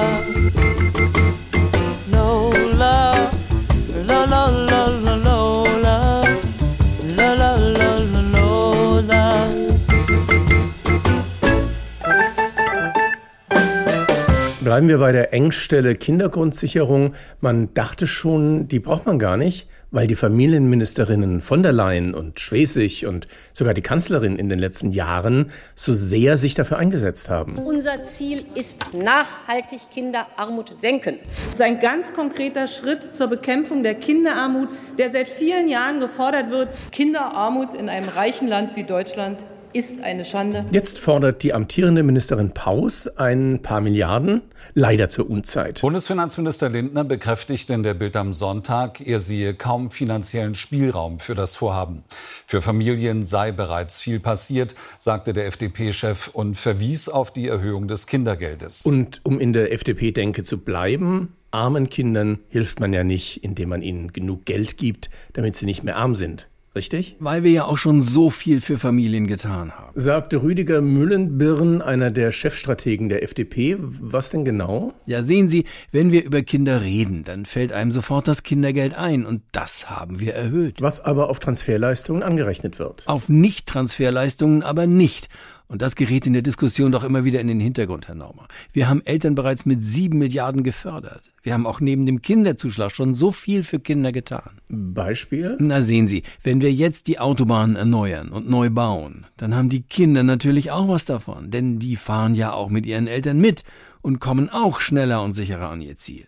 [14.75, 17.15] Bleiben wir bei der Engstelle Kindergrundsicherung.
[17.41, 22.41] Man dachte schon, die braucht man gar nicht, weil die Familienministerinnen von der Leyen und
[22.41, 27.55] Schwesig und sogar die Kanzlerin in den letzten Jahren so sehr sich dafür eingesetzt haben.
[27.59, 31.21] Unser Ziel ist nachhaltig Kinderarmut senken.
[31.45, 36.51] Das ist ein ganz konkreter Schritt zur Bekämpfung der Kinderarmut, der seit vielen Jahren gefordert
[36.51, 36.71] wird.
[36.91, 39.39] Kinderarmut in einem reichen Land wie Deutschland
[39.75, 40.65] ist eine Schande.
[40.71, 45.81] Jetzt fordert die amtierende Ministerin Paus ein paar Milliarden, leider zur Unzeit.
[45.81, 51.57] Bundesfinanzminister Lindner bekräftigt in der Bild am Sonntag, er sehe kaum finanziellen Spielraum für das
[51.57, 52.05] Vorhaben.
[52.47, 58.07] Für Familien sei bereits viel passiert, sagte der FDP-Chef und verwies auf die Erhöhung des
[58.07, 58.87] Kindergeldes.
[58.87, 63.83] Und um in der FDP-Denke zu bleiben, armen Kindern hilft man ja nicht, indem man
[63.83, 66.49] ihnen genug Geld gibt, damit sie nicht mehr arm sind.
[66.75, 67.15] Richtig?
[67.21, 69.93] Weil wir ja auch schon so viel für Familien getan haben.
[69.95, 73.77] Sagte Rüdiger Müllenbirn, einer der Chefstrategen der FDP.
[73.79, 74.93] Was denn genau?
[75.07, 79.25] Ja, sehen Sie, wenn wir über Kinder reden, dann fällt einem sofort das Kindergeld ein
[79.25, 80.83] und das haben wir erhöht.
[80.83, 83.07] Was aber auf Transferleistungen angerechnet wird.
[83.07, 85.29] Auf Nicht-Transferleistungen aber nicht.
[85.69, 88.49] Und das gerät in der Diskussion doch immer wieder in den Hintergrund, Herr Naumer.
[88.73, 91.34] Wir haben Eltern bereits mit sieben Milliarden gefördert.
[91.45, 94.63] Wir haben auch neben dem Kinderzuschlag schon so viel für Kinder getan.
[94.71, 95.59] Beispiel?
[95.61, 99.83] Na sehen Sie, wenn wir jetzt die Autobahnen erneuern und neu bauen, dann haben die
[99.83, 103.63] Kinder natürlich auch was davon, denn die fahren ja auch mit ihren Eltern mit
[104.01, 106.25] und kommen auch schneller und sicherer an ihr Ziel.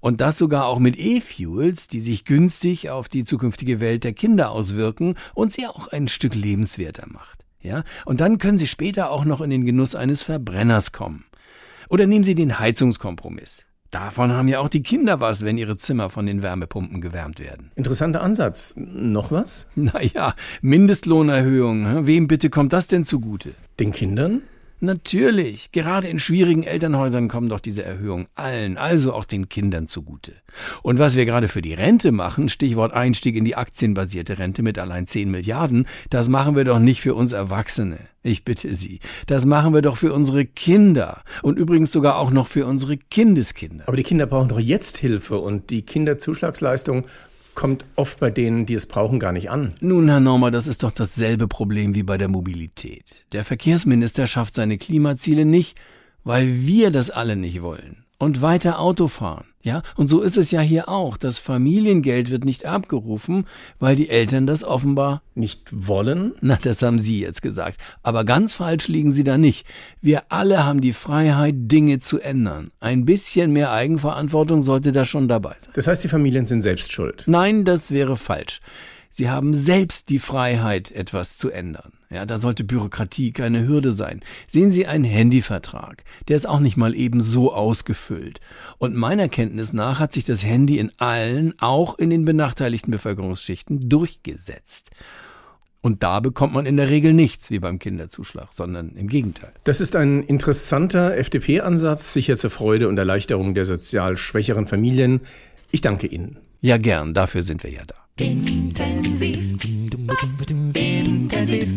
[0.00, 4.50] Und das sogar auch mit E-Fuels, die sich günstig auf die zukünftige Welt der Kinder
[4.50, 7.46] auswirken und sie auch ein Stück lebenswerter macht.
[7.62, 7.84] Ja?
[8.04, 11.24] Und dann können Sie später auch noch in den Genuss eines Verbrenners kommen.
[11.88, 13.64] Oder nehmen Sie den Heizungskompromiss.
[13.90, 17.70] Davon haben ja auch die Kinder was, wenn ihre Zimmer von den Wärmepumpen gewärmt werden.
[17.74, 18.74] Interessanter Ansatz.
[18.76, 19.66] Noch was?
[19.74, 22.06] Naja, Mindestlohnerhöhung.
[22.06, 23.50] Wem bitte kommt das denn zugute?
[23.80, 24.42] Den Kindern?
[24.80, 25.72] Natürlich.
[25.72, 30.32] Gerade in schwierigen Elternhäusern kommen doch diese Erhöhungen allen, also auch den Kindern zugute.
[30.82, 34.78] Und was wir gerade für die Rente machen, Stichwort Einstieg in die aktienbasierte Rente mit
[34.78, 37.98] allein 10 Milliarden, das machen wir doch nicht für uns Erwachsene.
[38.22, 39.00] Ich bitte Sie.
[39.26, 41.22] Das machen wir doch für unsere Kinder.
[41.42, 43.84] Und übrigens sogar auch noch für unsere Kindeskinder.
[43.86, 47.06] Aber die Kinder brauchen doch jetzt Hilfe und die Kinderzuschlagsleistung
[47.58, 49.74] kommt oft bei denen, die es brauchen, gar nicht an.
[49.80, 53.04] Nun, Herr Normer, das ist doch dasselbe Problem wie bei der Mobilität.
[53.32, 55.76] Der Verkehrsminister schafft seine Klimaziele nicht,
[56.22, 58.04] weil wir das alle nicht wollen.
[58.18, 59.44] Und weiter Auto fahren.
[59.60, 61.16] Ja, und so ist es ja hier auch.
[61.16, 63.44] Das Familiengeld wird nicht abgerufen,
[63.78, 66.32] weil die Eltern das offenbar nicht wollen.
[66.40, 67.78] Na, das haben Sie jetzt gesagt.
[68.02, 69.66] Aber ganz falsch liegen Sie da nicht.
[70.00, 72.70] Wir alle haben die Freiheit, Dinge zu ändern.
[72.80, 75.70] Ein bisschen mehr Eigenverantwortung sollte da schon dabei sein.
[75.74, 77.24] Das heißt, die Familien sind selbst schuld.
[77.26, 78.60] Nein, das wäre falsch.
[79.18, 81.90] Sie haben selbst die Freiheit, etwas zu ändern.
[82.08, 84.20] Ja, da sollte Bürokratie keine Hürde sein.
[84.46, 86.04] Sehen Sie einen Handyvertrag.
[86.28, 88.38] Der ist auch nicht mal eben so ausgefüllt.
[88.78, 93.88] Und meiner Kenntnis nach hat sich das Handy in allen, auch in den benachteiligten Bevölkerungsschichten,
[93.88, 94.90] durchgesetzt.
[95.80, 99.50] Und da bekommt man in der Regel nichts wie beim Kinderzuschlag, sondern im Gegenteil.
[99.64, 105.22] Das ist ein interessanter FDP-Ansatz, sicher zur Freude und Erleichterung der sozial schwächeren Familien.
[105.72, 106.38] Ich danke Ihnen.
[106.60, 107.94] Ja, gern, dafür sind wir ja da.
[108.18, 109.38] Intensiv.
[110.76, 111.68] Intensiv.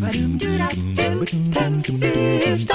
[1.31, 2.67] Intensiv.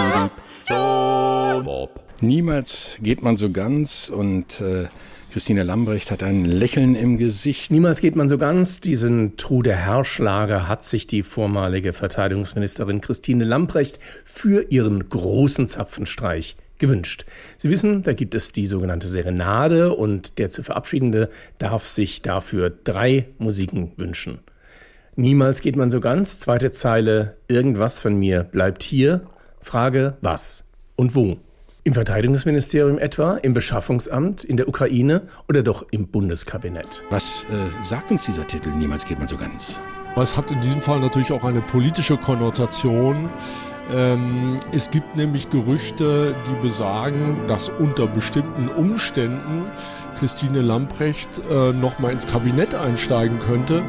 [0.63, 2.01] Stop.
[2.21, 4.87] Niemals geht man so ganz und äh,
[5.33, 7.73] Christine Lambrecht hat ein Lächeln im Gesicht.
[7.73, 8.81] Niemals geht man so ganz.
[8.81, 17.25] Diesen Trude Herrschlager hat sich die vormalige Verteidigungsministerin Christine Lambrecht für ihren großen Zapfenstreich gewünscht.
[17.59, 22.71] Sie wissen, da gibt es die sogenannte Serenade und der zu Verabschiedende darf sich dafür
[22.71, 24.39] drei Musiken wünschen.
[25.17, 26.39] Niemals geht man so ganz.
[26.41, 29.23] Zweite Zeile, irgendwas von mir bleibt hier.
[29.61, 31.39] Frage, was und wo?
[31.85, 37.05] Im Verteidigungsministerium etwa, im Beschaffungsamt, in der Ukraine oder doch im Bundeskabinett?
[37.11, 39.81] Was äh, sagt uns dieser Titel, Niemals geht man so ganz?
[40.17, 43.31] Es hat in diesem Fall natürlich auch eine politische Konnotation.
[43.91, 49.65] Ähm, es gibt nämlich Gerüchte, die besagen, dass unter bestimmten Umständen
[50.19, 53.83] Christine Lamprecht äh, nochmal ins Kabinett einsteigen könnte,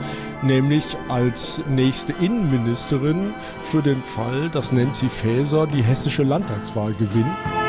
[0.43, 3.33] nämlich als nächste Innenministerin
[3.63, 7.66] für den Fall, dass Nancy Faeser die hessische Landtagswahl gewinnt.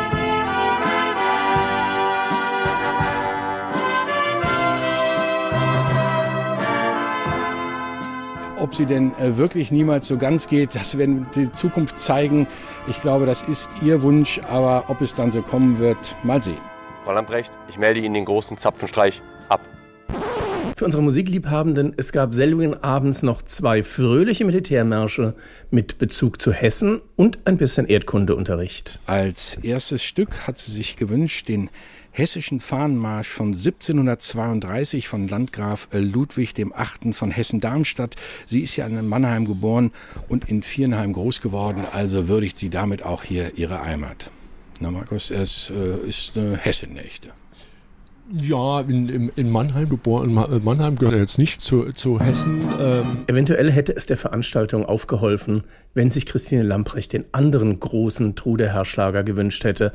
[8.68, 12.46] Ob sie denn äh, wirklich niemals so ganz geht, das werden die Zukunft zeigen.
[12.86, 16.58] Ich glaube, das ist ihr Wunsch, aber ob es dann so kommen wird, mal sehen.
[17.02, 19.62] Frau Lamprecht, ich melde Ihnen den großen Zapfenstreich ab.
[20.76, 25.34] Für unsere Musikliebhabenden, es gab selbigen abends noch zwei fröhliche Militärmärsche
[25.70, 29.00] mit Bezug zu Hessen und ein bisschen Erdkundeunterricht.
[29.06, 31.70] Als erstes Stück hat sie sich gewünscht, den
[32.18, 38.16] hessischen Fahnenmarsch von 1732 von Landgraf äh, Ludwig dem Achten von Hessen-Darmstadt.
[38.44, 39.92] Sie ist ja in Mannheim geboren
[40.28, 44.30] und in Vierenheim groß geworden, also würdigt sie damit auch hier ihre Heimat.
[44.80, 47.28] Na Markus, es äh, ist eine Hessennächte.
[48.36, 50.34] Ja, in, in, Mannheim geboren.
[50.62, 52.60] Mannheim gehört jetzt nicht zu, zu Hessen.
[52.78, 53.24] Ähm.
[53.26, 59.24] Eventuell hätte es der Veranstaltung aufgeholfen, wenn sich Christine Lamprecht den anderen großen Trude Herrschlager
[59.24, 59.94] gewünscht hätte.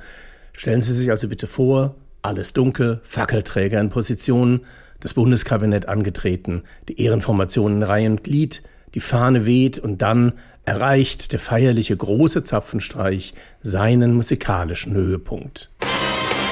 [0.54, 4.62] Stellen Sie sich also bitte vor, alles dunkel, Fackelträger in Position,
[5.00, 8.64] das Bundeskabinett angetreten, die Ehrenformationen in Reihe und Glied,
[8.96, 10.34] die Fahne weht und dann
[10.66, 15.70] erreicht der feierliche große Zapfenstreich seinen musikalischen Höhepunkt.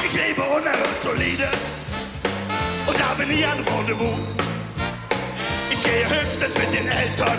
[0.05, 1.47] Ich lebe unerhört solide
[2.87, 4.19] und habe nie ein Rendezvous.
[5.71, 7.37] Ich gehe höchstens mit den Eltern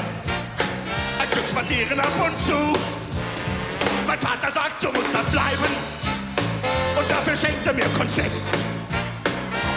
[1.21, 2.55] ein Stück spazieren ab und zu.
[4.07, 6.02] Mein Vater sagt, so muss das bleiben
[7.43, 8.33] und dafür schenkt er mir Konfekt.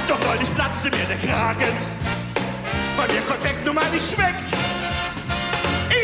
[0.07, 1.73] Doch neulich platzte mir der Kragen,
[2.95, 4.53] weil mir Konfekt nun mal nicht schmeckt.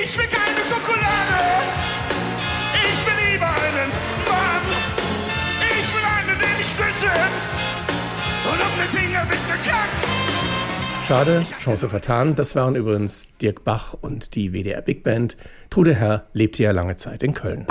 [0.03, 1.43] Ich will keine Schokolade,
[2.73, 3.89] ich will lieber einen
[4.27, 4.65] Mann.
[5.59, 7.11] Ich will einen, den ich küsse
[8.45, 9.89] und um den Finger mit mir kann.
[11.07, 12.35] Schade, Chance vertan.
[12.35, 15.35] Das waren übrigens Dirk Bach und die WDR Big Band.
[15.69, 17.67] Trude Herr lebte ja lange Zeit in Köln.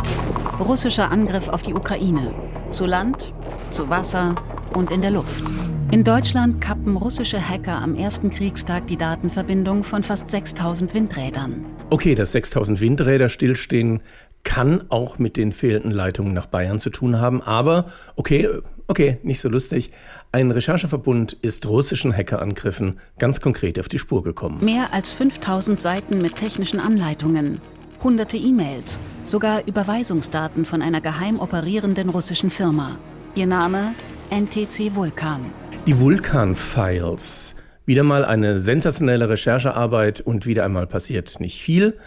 [0.60, 2.34] Russischer Angriff auf die Ukraine.
[2.70, 3.32] Zu Land,
[3.70, 4.34] zu Wasser
[4.74, 5.42] und in der Luft.
[5.90, 11.64] In Deutschland kappen russische Hacker am ersten Kriegstag die Datenverbindung von fast 6000 Windrädern.
[11.88, 14.02] Okay, dass 6000 Windräder stillstehen,
[14.44, 17.42] kann auch mit den fehlenden Leitungen nach Bayern zu tun haben.
[17.42, 18.48] Aber okay,
[18.86, 19.92] okay, nicht so lustig.
[20.30, 24.62] Ein Rechercheverbund ist russischen Hackerangriffen ganz konkret auf die Spur gekommen.
[24.62, 27.60] Mehr als 5000 Seiten mit technischen Anleitungen,
[28.02, 32.98] hunderte E-Mails, sogar Überweisungsdaten von einer geheim operierenden russischen Firma.
[33.34, 33.94] Ihr Name
[34.30, 35.52] NTC Vulkan.
[35.86, 37.54] Die Vulkan-Files.
[37.84, 41.98] Wieder mal eine sensationelle Recherchearbeit und wieder einmal passiert nicht viel.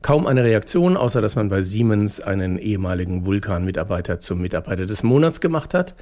[0.00, 5.40] Kaum eine Reaktion, außer dass man bei Siemens einen ehemaligen Vulkan-Mitarbeiter zum Mitarbeiter des Monats
[5.40, 5.94] gemacht hat.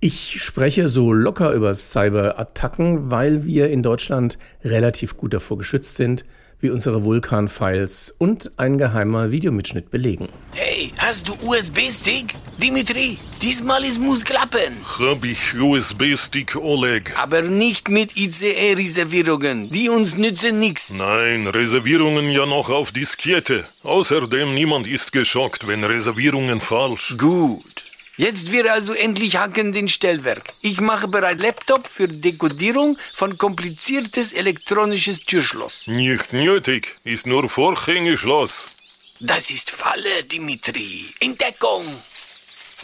[0.00, 6.24] Ich spreche so locker über Cyberattacken, weil wir in Deutschland relativ gut davor geschützt sind.
[6.64, 10.30] Wie unsere Vulkan-Files und ein geheimer Videomitschnitt belegen.
[10.52, 12.34] Hey, hast du USB-Stick?
[12.60, 14.72] Dimitri, diesmal es muss klappen.
[14.98, 17.12] Hab ich USB-Stick, Oleg.
[17.18, 19.68] Aber nicht mit ICE-Reservierungen.
[19.68, 20.90] Die uns nützen nix.
[20.90, 23.66] Nein, Reservierungen ja noch auf Diskette.
[23.82, 27.14] Außerdem niemand ist geschockt, wenn Reservierungen falsch.
[27.18, 27.93] Gut.
[28.16, 30.44] Jetzt wir also endlich hacken den Stellwerk.
[30.62, 35.82] Ich mache bereit Laptop für Dekodierung von kompliziertes elektronisches Türschloss.
[35.86, 38.76] Nicht nötig, ist nur Vorhängeschloss.
[39.18, 41.06] Das ist Falle, Dimitri.
[41.18, 41.84] Entdeckung.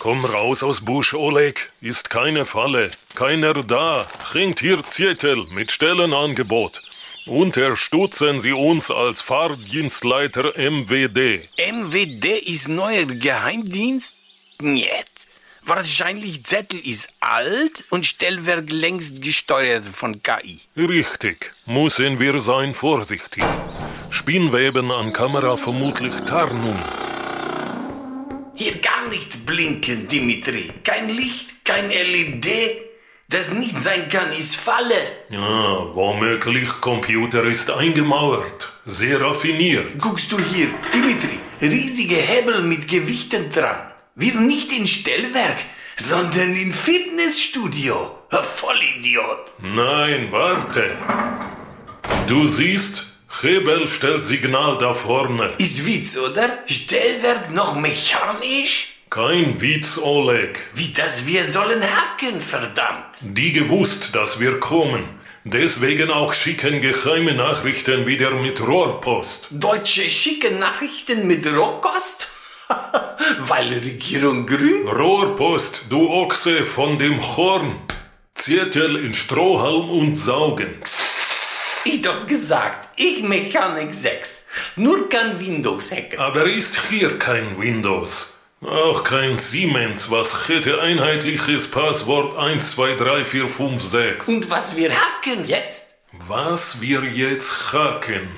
[0.01, 1.71] Komm raus aus Busch, Oleg.
[1.81, 2.91] Ist keine Falle.
[3.15, 4.09] Keiner da.
[4.33, 6.83] Hängt hier Zettel mit Stellenangebot.
[7.27, 11.49] Unterstützen Sie uns als Fahrdienstleiter MWD.
[11.57, 14.15] MWD ist neuer Geheimdienst?
[14.63, 15.29] Niet.
[15.63, 20.61] Wahrscheinlich Zettel ist alt und Stellwerk längst gesteuert von KI.
[20.77, 21.53] Richtig.
[21.67, 23.45] Müssen wir sein vorsichtig.
[24.11, 26.79] Spinnweben an Kamera vermutlich Tarnung.
[28.57, 30.73] Hier gar nicht blinken, Dimitri.
[30.83, 32.49] Kein Licht, kein LED.
[33.29, 35.01] Das nicht sein kann, ist Falle.
[35.29, 38.73] Ja, womöglich Computer ist eingemauert.
[38.87, 39.99] Sehr raffiniert.
[39.99, 43.90] Guckst du hier, Dimitri, riesige Hebel mit Gewichten dran.
[44.21, 45.61] Wir nicht in Stellwerk,
[45.97, 48.19] sondern in Fitnessstudio.
[48.31, 49.55] Vollidiot.
[49.63, 50.85] Nein, warte.
[52.27, 53.07] Du siehst,
[53.41, 55.55] Hebel stellt Signal da vorne.
[55.57, 56.59] Ist Witz, oder?
[56.67, 58.89] Stellwerk noch mechanisch?
[59.09, 60.69] Kein Witz, Oleg.
[60.75, 63.21] Wie das wir sollen hacken, verdammt.
[63.23, 65.03] Die gewusst, dass wir kommen.
[65.45, 69.49] Deswegen auch schicken geheime Nachrichten wieder mit Rohrpost.
[69.53, 72.29] Deutsche schicke Nachrichten mit Rohrkost?
[73.41, 74.89] Weil Regierung grün?
[74.89, 77.81] Rohrpost, du Ochse von dem Horn.
[78.35, 80.81] Zettel in Strohhalm und saugen.
[81.85, 84.47] Ich doch gesagt, ich Mechanik 6.
[84.77, 86.19] Nur kein Windows hacken.
[86.19, 88.35] Aber ist hier kein Windows.
[88.63, 94.29] Auch kein Siemens, was hätte einheitliches Passwort 123456.
[94.35, 95.87] Und was wir hacken jetzt?
[96.27, 98.29] Was wir jetzt hacken?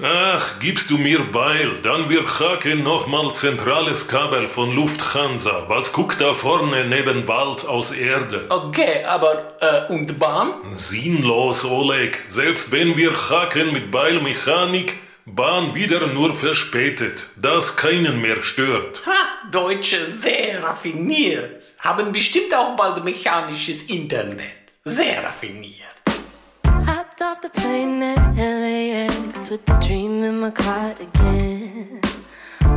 [0.00, 5.66] Ach, gibst du mir Beil, dann wir hacken nochmal zentrales Kabel von Lufthansa.
[5.68, 8.46] Was guckt da vorne neben Wald aus Erde?
[8.48, 10.52] Okay, aber äh, und Bahn?
[10.72, 12.22] Sinnlos, Oleg.
[12.26, 19.02] Selbst wenn wir hacken mit Beilmechanik, Bahn wieder nur verspätet, das keinen mehr stört.
[19.04, 21.64] Ha, Deutsche sehr raffiniert.
[21.80, 24.72] Haben bestimmt auch bald mechanisches Internet.
[24.84, 25.76] Sehr raffiniert.
[26.64, 32.00] Hopped off the plane at LAX with the dream in my cardigan.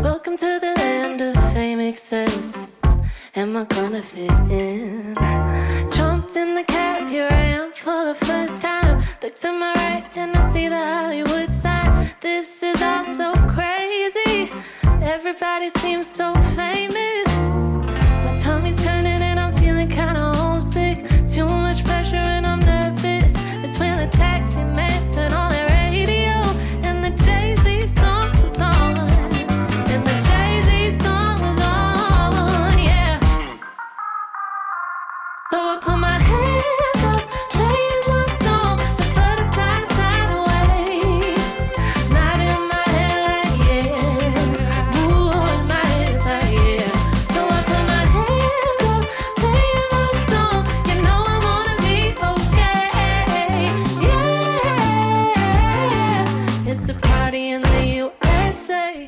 [0.01, 2.67] Welcome to the land of fame excess.
[3.33, 5.15] Am I gonna fit in?
[5.89, 9.01] Jumped in the cab, here I am for the first time.
[9.23, 12.11] Look to my right and I see the Hollywood sign.
[12.19, 14.51] This is all so crazy.
[14.83, 17.24] Everybody seems so famous.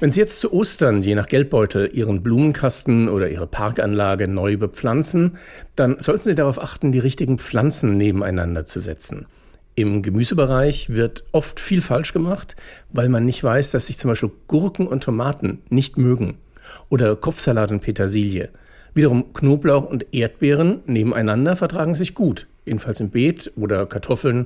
[0.08, 5.36] Wenn Sie jetzt zu Ostern je nach Geldbeutel Ihren Blumenkasten oder Ihre Parkanlage neu bepflanzen,
[5.76, 9.26] dann sollten Sie darauf achten, die richtigen Pflanzen nebeneinander zu setzen.
[9.76, 12.56] Im Gemüsebereich wird oft viel falsch gemacht,
[12.90, 16.38] weil man nicht weiß, dass sich zum Beispiel Gurken und Tomaten nicht mögen.
[16.88, 18.48] Oder Kopfsalat und Petersilie.
[18.94, 24.46] Wiederum Knoblauch und Erdbeeren nebeneinander vertragen sich gut, jedenfalls im Beet oder Kartoffeln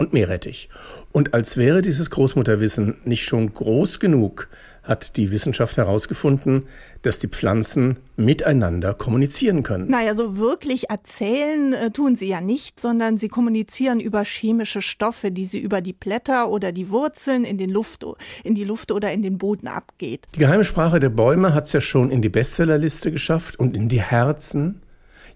[0.00, 0.68] und Meerrettich.
[1.12, 4.48] Und als wäre dieses Großmutterwissen nicht schon groß genug,
[4.82, 6.62] hat die Wissenschaft herausgefunden,
[7.02, 9.90] dass die Pflanzen miteinander kommunizieren können.
[9.90, 15.30] Naja, so wirklich erzählen äh, tun sie ja nicht, sondern sie kommunizieren über chemische Stoffe,
[15.30, 18.04] die sie über die Blätter oder die Wurzeln in, den Luft,
[18.42, 20.26] in die Luft oder in den Boden abgeht.
[20.34, 23.88] Die geheime Sprache der Bäume hat es ja schon in die Bestsellerliste geschafft und in
[23.90, 24.80] die Herzen.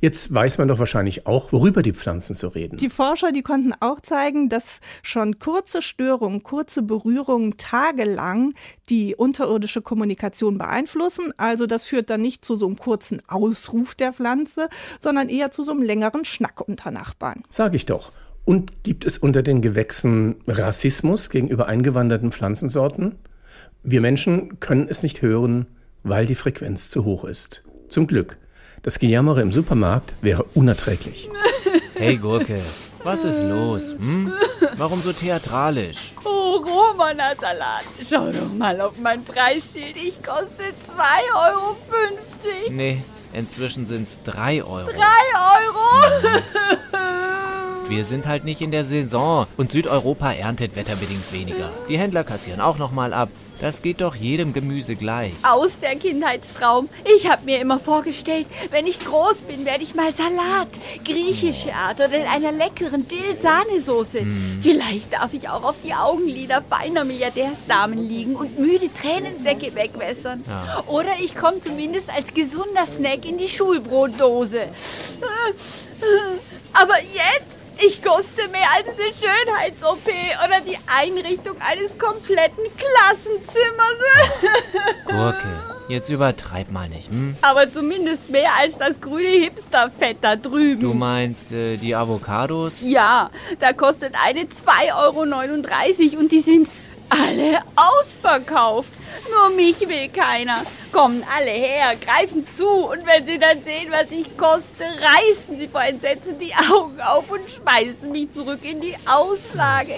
[0.00, 2.76] Jetzt weiß man doch wahrscheinlich auch, worüber die Pflanzen so reden.
[2.78, 8.54] Die Forscher, die konnten auch zeigen, dass schon kurze Störungen, kurze Berührungen tagelang
[8.88, 11.32] die unterirdische Kommunikation beeinflussen.
[11.36, 14.68] Also das führt dann nicht zu so einem kurzen Ausruf der Pflanze,
[15.00, 17.42] sondern eher zu so einem längeren Schnack unter Nachbarn.
[17.50, 18.12] Sag ich doch.
[18.44, 23.16] Und gibt es unter den Gewächsen Rassismus gegenüber eingewanderten Pflanzensorten?
[23.82, 25.66] Wir Menschen können es nicht hören,
[26.02, 27.64] weil die Frequenz zu hoch ist.
[27.88, 28.36] Zum Glück.
[28.84, 31.30] Das Gejammer im Supermarkt wäre unerträglich.
[31.96, 32.60] Hey Gurke,
[33.04, 33.94] was ist los?
[33.96, 34.32] Hm?
[34.76, 36.12] Warum so theatralisch?
[36.24, 37.84] Oh, Romaner Salat.
[38.10, 39.96] Schau doch mal auf mein Preisschild.
[39.96, 40.64] Ich koste
[40.98, 41.76] 2,50 Euro.
[42.70, 43.00] Nee,
[43.32, 44.90] inzwischen sind's 3 Euro.
[44.90, 44.96] 3
[45.62, 46.38] Euro?
[47.88, 51.70] Wir sind halt nicht in der Saison und Südeuropa erntet wetterbedingt weniger.
[51.88, 53.28] Die Händler kassieren auch nochmal ab.
[53.64, 55.32] Das geht doch jedem Gemüse gleich.
[55.42, 56.90] Aus der Kindheitstraum.
[57.16, 60.68] Ich habe mir immer vorgestellt, wenn ich groß bin, werde ich mal Salat,
[61.02, 64.20] griechische Art oder in einer leckeren Dill-Sahnesoße.
[64.20, 64.58] Hm.
[64.60, 70.44] Vielleicht darf ich auch auf die Augenlider feiner Milliardärsdamen liegen und müde Tränensäcke wegwässern.
[70.46, 70.84] Ja.
[70.86, 74.68] Oder ich komme zumindest als gesunder Snack in die Schulbrotdose.
[76.74, 80.06] Aber jetzt ich koste mehr als eine Schönheits-OP
[80.44, 84.44] oder die Einrichtung eines kompletten Klassenzimmers.
[85.06, 85.48] Gurke,
[85.88, 87.36] jetzt übertreib mal nicht, hm?
[87.42, 90.82] Aber zumindest mehr als das grüne Hipsterfett da drüben.
[90.82, 92.74] Du meinst äh, die Avocados?
[92.80, 96.68] Ja, da kostet eine 2,39 Euro und die sind
[97.08, 98.90] alle ausverkauft.
[99.30, 100.62] Nur mich will keiner.
[100.92, 105.68] Kommen alle her, greifen zu und wenn sie dann sehen, was ich koste, reißen sie
[105.68, 109.94] vor Entsetzen die Augen auf und schmeißen mich zurück in die Auslage.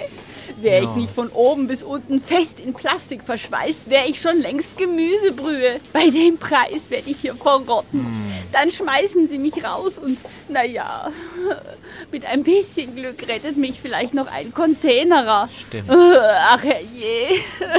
[0.61, 4.77] Wäre ich nicht von oben bis unten fest in Plastik verschweißt, wäre ich schon längst
[4.77, 5.79] Gemüsebrühe.
[5.93, 8.05] Bei dem Preis werde ich hier verrotten.
[8.51, 10.17] Dann schmeißen sie mich raus und,
[10.49, 11.11] naja,
[12.11, 15.49] mit ein bisschen Glück rettet mich vielleicht noch ein Containerer.
[15.67, 15.89] Stimmt.
[15.91, 17.39] Ach herrje.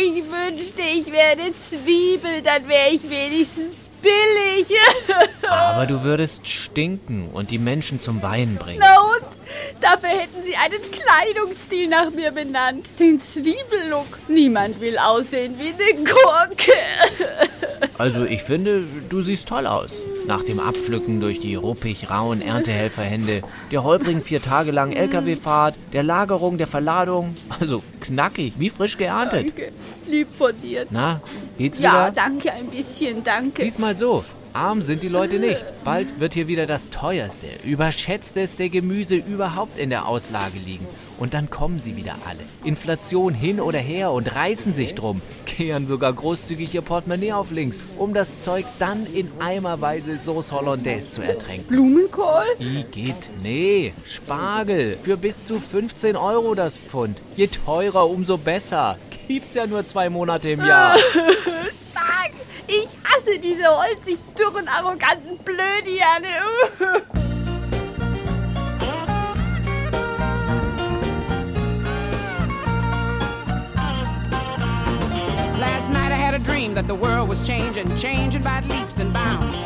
[0.00, 4.78] Ich wünschte, ich wäre eine Zwiebel, dann wäre ich wenigstens billig.
[5.48, 8.80] Aber du würdest stinken und die Menschen zum Weinen bringen.
[8.80, 9.26] Na und?
[9.80, 12.86] Dafür hätten sie einen Kleidungsstil nach mir benannt.
[12.98, 14.18] Den Zwiebellook.
[14.28, 16.72] Niemand will aussehen wie eine Gurke.
[17.96, 19.90] Also ich finde, du siehst toll aus.
[20.28, 23.40] Nach dem Abpflücken durch die ruppig rauen Erntehelferhände,
[23.72, 27.34] der holprigen vier Tage langen LKW-Fahrt, der Lagerung, der Verladung.
[27.58, 29.46] Also knackig, wie frisch geerntet.
[29.46, 29.72] Danke.
[30.06, 30.84] Lieb von dir.
[30.90, 31.22] Na,
[31.56, 32.10] geht's Ja, wieder?
[32.10, 33.64] danke ein bisschen, danke.
[33.64, 34.22] Diesmal so.
[34.52, 35.64] Arm sind die Leute nicht.
[35.82, 40.86] Bald wird hier wieder das teuerste, überschätzteste Gemüse überhaupt in der Auslage liegen.
[41.18, 42.40] Und dann kommen sie wieder alle.
[42.64, 45.20] Inflation hin oder her und reißen sich drum.
[45.46, 51.12] Kehren sogar großzügig ihr Portemonnaie auf links, um das Zeug dann in eimerweise Sauce Hollandaise
[51.12, 51.66] zu ertränken.
[51.68, 52.44] Blumenkohl?
[52.58, 53.30] Wie geht?
[53.42, 54.96] Nee, Spargel.
[55.02, 57.18] Für bis zu 15 Euro das Pfund.
[57.36, 58.96] Je teurer, umso besser.
[59.26, 60.96] Gibt's ja nur zwei Monate im Jahr.
[61.90, 62.32] Stark.
[62.66, 66.28] Ich hasse diese holzig dürren, arroganten Blödiane.
[76.78, 79.56] that the world was changing, changing by leaps and bounds.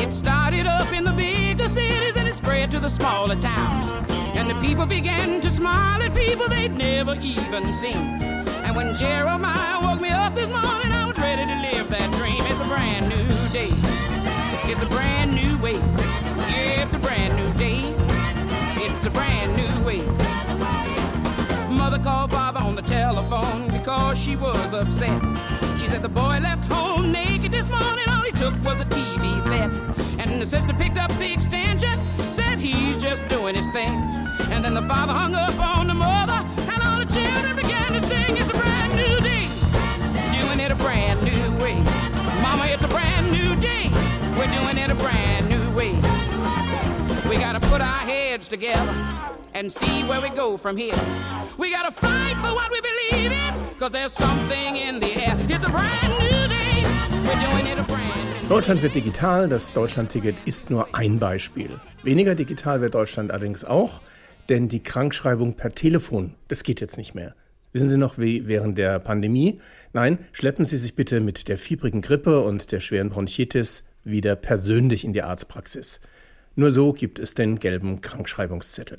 [0.00, 3.90] It started up in the bigger cities and it spread to the smaller towns.
[4.38, 8.22] And the people began to smile at people they'd never even seen.
[8.62, 12.40] And when Jeremiah woke me up this morning, I was ready to live that dream.
[12.46, 13.70] It's a brand new day.
[14.70, 15.80] It's a brand new way.
[16.54, 17.80] Yeah, it's a brand new day.
[18.76, 20.02] It's a brand new way.
[21.68, 25.20] Mother called Baba on the telephone because she was upset.
[25.90, 28.04] Said the boy left home naked this morning.
[28.06, 29.74] All he took was a TV set.
[30.20, 31.90] And the sister picked up the extension,
[32.32, 33.98] said he's just doing his thing.
[34.52, 38.00] And then the father hung up on the mother, and all the children began to
[38.00, 38.36] sing.
[38.36, 39.48] It's a brand new day,
[40.38, 41.74] doing it a brand new way.
[42.40, 43.90] Mama, it's a brand new day.
[44.38, 46.19] We're doing it a brand new way.
[47.28, 48.94] We gotta put our heads together
[49.54, 50.94] and see where we go from here.
[51.58, 55.36] We gotta fight for what we believe in, cause there's something in the air.
[55.48, 56.84] It's a brand new day.
[57.26, 58.10] We're doing it a brand
[58.50, 61.78] Deutschland wird digital, das Deutschlandticket ist nur ein Beispiel.
[62.02, 64.02] Weniger digital wird Deutschland allerdings auch,
[64.48, 67.36] denn die Krankschreibung per Telefon, das geht jetzt nicht mehr.
[67.72, 69.60] Wissen Sie noch, wie während der Pandemie?
[69.92, 75.04] Nein, schleppen Sie sich bitte mit der fiebrigen Grippe und der schweren Bronchitis wieder persönlich
[75.04, 76.00] in die Arztpraxis.
[76.60, 78.98] Nur so gibt es den gelben Krankschreibungszettel.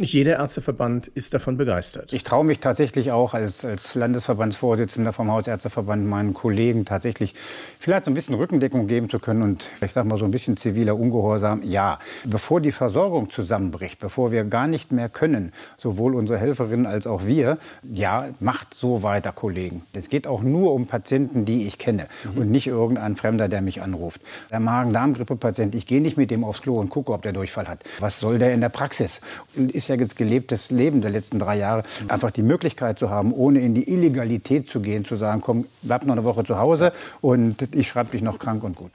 [0.00, 2.12] Nicht jeder Ärzteverband ist davon begeistert.
[2.12, 7.34] Ich traue mich tatsächlich auch als, als Landesverbandsvorsitzender vom Hausärzteverband meinen Kollegen tatsächlich
[7.80, 10.56] vielleicht so ein bisschen Rückendeckung geben zu können und ich sage mal so ein bisschen
[10.56, 11.64] ziviler Ungehorsam.
[11.64, 17.08] Ja, bevor die Versorgung zusammenbricht, bevor wir gar nicht mehr können, sowohl unsere Helferinnen als
[17.08, 19.82] auch wir, ja, macht so weiter, Kollegen.
[19.94, 22.42] Es geht auch nur um Patienten, die ich kenne mhm.
[22.42, 24.20] und nicht irgendein Fremder, der mich anruft.
[24.52, 27.80] Der Magen-Darm-Grippe-Patient, ich gehe nicht mit dem aufs Klo und gucke, ob der Durchfall hat.
[27.98, 29.20] Was soll der in der Praxis?
[29.56, 33.60] Ist ja jetzt gelebtes Leben der letzten drei Jahre, einfach die Möglichkeit zu haben, ohne
[33.60, 37.74] in die Illegalität zu gehen, zu sagen, komm, bleib noch eine Woche zu Hause und
[37.74, 38.92] ich schreibe dich noch krank und gut.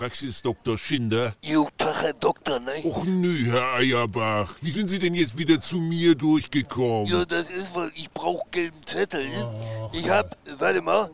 [0.00, 0.78] Praxis Dr.
[0.78, 1.34] Schinder.
[1.42, 2.82] Jo, Tag, Herr Doktor, ne?
[2.84, 4.56] Och nö, Herr Eierbach.
[4.62, 7.04] Wie sind Sie denn jetzt wieder zu mir durchgekommen?
[7.04, 9.26] Ja, das ist, weil ich brauche gelben Zettel.
[9.42, 9.90] Oh.
[9.92, 11.10] Ich hab, warte mal,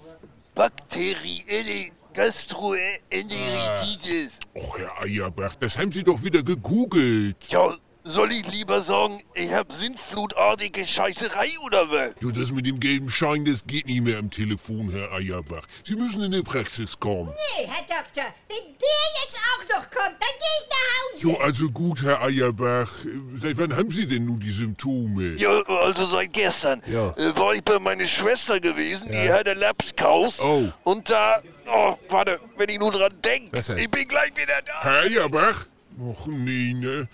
[0.55, 4.31] bakterielle Gastroenteritis.
[4.55, 7.49] Och, Herr Eierbach, das haben Sie doch wieder gegoogelt.
[7.49, 7.77] Ja,
[8.07, 12.11] soll ich lieber sagen, ich hab sinnflutartige Scheißerei oder was?
[12.21, 15.67] Du, das mit dem gelben Schein, das geht nicht mehr am Telefon, Herr Eierbach.
[15.83, 17.29] Sie müssen in die Praxis kommen.
[17.59, 21.29] Nee, Herr Doktor, wenn der jetzt auch noch kommt, dann geh ich nach Hause.
[21.29, 22.93] Jo, also gut, Herr Eierbach.
[23.35, 25.35] Seit wann haben Sie denn nun die Symptome?
[25.37, 26.83] Ja, also seit gestern.
[26.87, 27.11] Ja.
[27.17, 29.23] Äh, war ich bei meiner Schwester gewesen, ja.
[29.23, 30.39] die hatte Lapskaus.
[30.41, 30.69] Oh.
[30.85, 34.81] Und da, oh, warte, wenn ich nur dran denke, ich bin gleich wieder da.
[34.83, 35.67] Herr Eierbach?
[35.99, 37.09] Och nee, ne?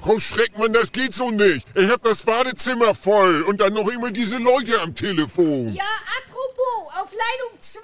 [0.00, 1.66] Frau Schreckmann, das geht so nicht.
[1.74, 5.72] Ich hab das Badezimmer voll und dann noch immer diese Leute am Telefon.
[5.74, 5.82] Ja,
[6.18, 7.80] apropos, auf Leitung 2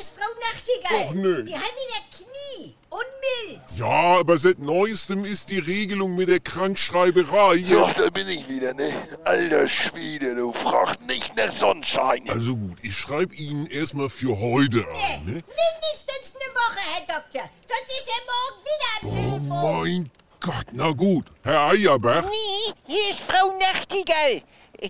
[0.00, 1.08] ist Frau Nachtigall.
[1.08, 1.42] Och nö.
[1.44, 3.04] Die hat in der Knie und
[3.50, 3.78] Milz.
[3.78, 7.56] Ja, aber seit neuestem ist die Regelung mit der Krankschreiberei.
[7.56, 9.08] Ja, da bin ich wieder, ne?
[9.24, 12.28] Alter Schwede, du fragst nicht nach Sonnenschein.
[12.30, 15.32] Also gut, ich schreibe Ihnen erstmal für heute an, ne?
[15.42, 17.50] mindestens eine Woche, Herr Doktor.
[17.66, 19.82] Sonst ist er morgen wieder am Oh Telefon.
[19.82, 20.10] mein
[20.44, 21.24] Gott, na gut.
[21.42, 22.24] Herr Eierbach?
[22.24, 24.42] Nee, hier ist Frau Nachtigall.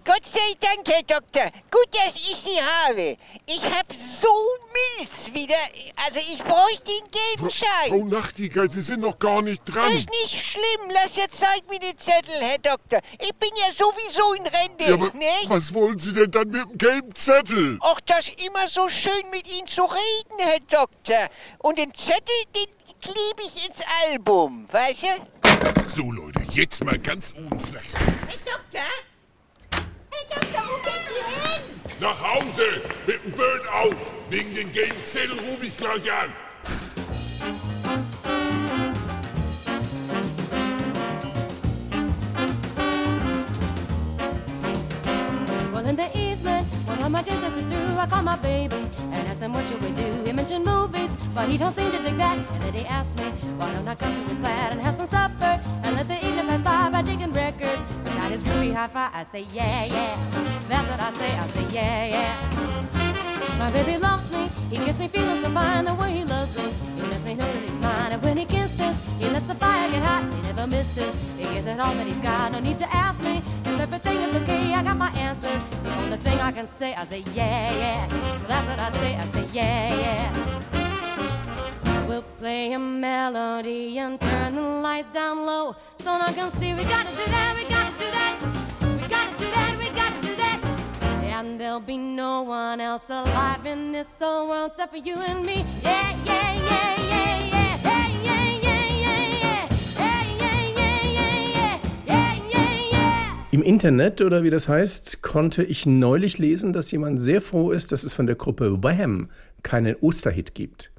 [0.05, 1.53] Gott sei Dank, Herr Doktor.
[1.71, 3.17] Gut, dass ich Sie habe.
[3.47, 4.27] Ich hab so
[4.99, 5.55] Milz wieder.
[6.05, 7.91] Also ich bräuchte den gelben Schein.
[7.91, 9.93] Frau Nachtigall, Sie sind noch gar nicht Das dran.
[9.97, 10.91] ist nicht schlimm.
[10.91, 12.99] Lass ja Zeit mit den Zettel, Herr Doktor.
[13.21, 15.49] Ich bin ja sowieso in Rente, Ja, nicht?
[15.51, 17.79] was wollen Sie denn dann mit dem gelben Zettel?
[17.81, 21.29] Ach, das ist immer so schön mit Ihnen zu reden, Herr Doktor.
[21.59, 22.67] Und den Zettel, den
[23.01, 25.07] klebe ich ins Album, weißt du?
[25.87, 27.99] So, Leute, jetzt mal ganz ohne Flachs.
[27.99, 28.07] Herr
[28.45, 28.89] Doktor?
[29.71, 31.63] Herr Doktor, wo gehen Sie hin?
[32.01, 33.97] Nach Hause mit dem Burnout.
[34.31, 36.33] Wegen den gelben Zettel rufe ich gleich an.
[45.73, 49.29] Well, in the evening, when all my days are through, I call my baby and
[49.29, 50.25] ask him what should we do.
[50.25, 52.39] He mentioned movies, but he don't seem to dig that.
[52.39, 53.25] And then he asked me,
[53.59, 56.47] why don't I come to his flat and have some supper and let the evening
[56.47, 59.11] pass by by digging records beside his groovy hi-fi.
[59.13, 60.17] I say, yeah, yeah.
[60.69, 61.31] That's what I say.
[61.37, 62.65] I say, yeah, yeah.
[63.59, 66.73] My baby loves me, he gets me feeling so fine the way he loves me.
[66.97, 69.89] He lets me know that he's mine, and when he kisses, he lets the fire
[69.89, 70.25] get hot.
[70.35, 72.53] He never misses, he gives it all that he's got.
[72.53, 74.75] No need to ask me if everything is okay.
[74.75, 75.57] I got my answer.
[75.85, 78.09] The only thing I can say, I say yeah, yeah.
[78.49, 79.17] That's what I say.
[79.17, 80.74] I say yeah, yeah.
[82.15, 86.73] We'll play a melody and turn the lights down low so one can see.
[86.73, 87.57] We gotta do that.
[87.59, 88.35] We gotta do that.
[89.03, 89.75] We gotta do that.
[89.81, 90.61] We gotta do that.
[91.25, 95.45] And there'll be no one else alive in this whole world except for you and
[95.45, 95.65] me.
[95.83, 97.77] Yeah, yeah, yeah, yeah, yeah.
[97.83, 98.45] Hey, yeah.
[103.51, 107.91] Im Internet oder wie das heißt, konnte ich neulich lesen, dass jemand sehr froh ist,
[107.91, 109.31] dass es von der Gruppe Wham
[109.65, 110.94] keinen Osterhit gibt.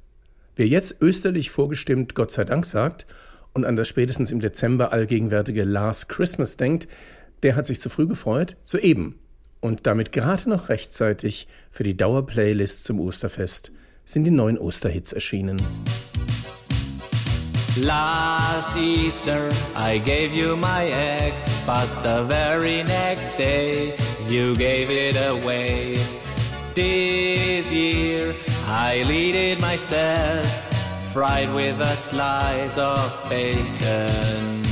[0.56, 3.06] Wer jetzt österlich vorgestimmt Gott sei Dank sagt
[3.52, 6.88] und an das spätestens im Dezember allgegenwärtige Last Christmas denkt,
[7.42, 9.18] der hat sich zu früh gefreut, soeben.
[9.60, 13.70] Und damit gerade noch rechtzeitig für die Dauerplaylist zum Osterfest
[14.06, 15.60] sind die neuen Osterhits erschienen.
[17.82, 21.34] Last Easter I gave you my egg,
[21.66, 23.92] but the very next day
[24.30, 25.98] you gave it away.
[26.76, 27.25] Year
[28.88, 30.46] I lead it myself,
[31.12, 34.62] fried with a slice of bacon.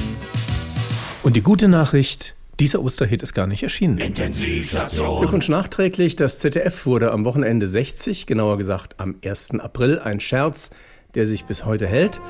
[1.24, 3.98] Und die gute Nachricht, dieser Osterhit ist gar nicht erschienen.
[3.98, 5.18] Intensivstation.
[5.18, 9.58] Glückwunsch nachträglich, das ZDF wurde am Wochenende 60, genauer gesagt am 1.
[9.58, 10.70] April, ein Scherz,
[11.16, 12.20] der sich bis heute hält.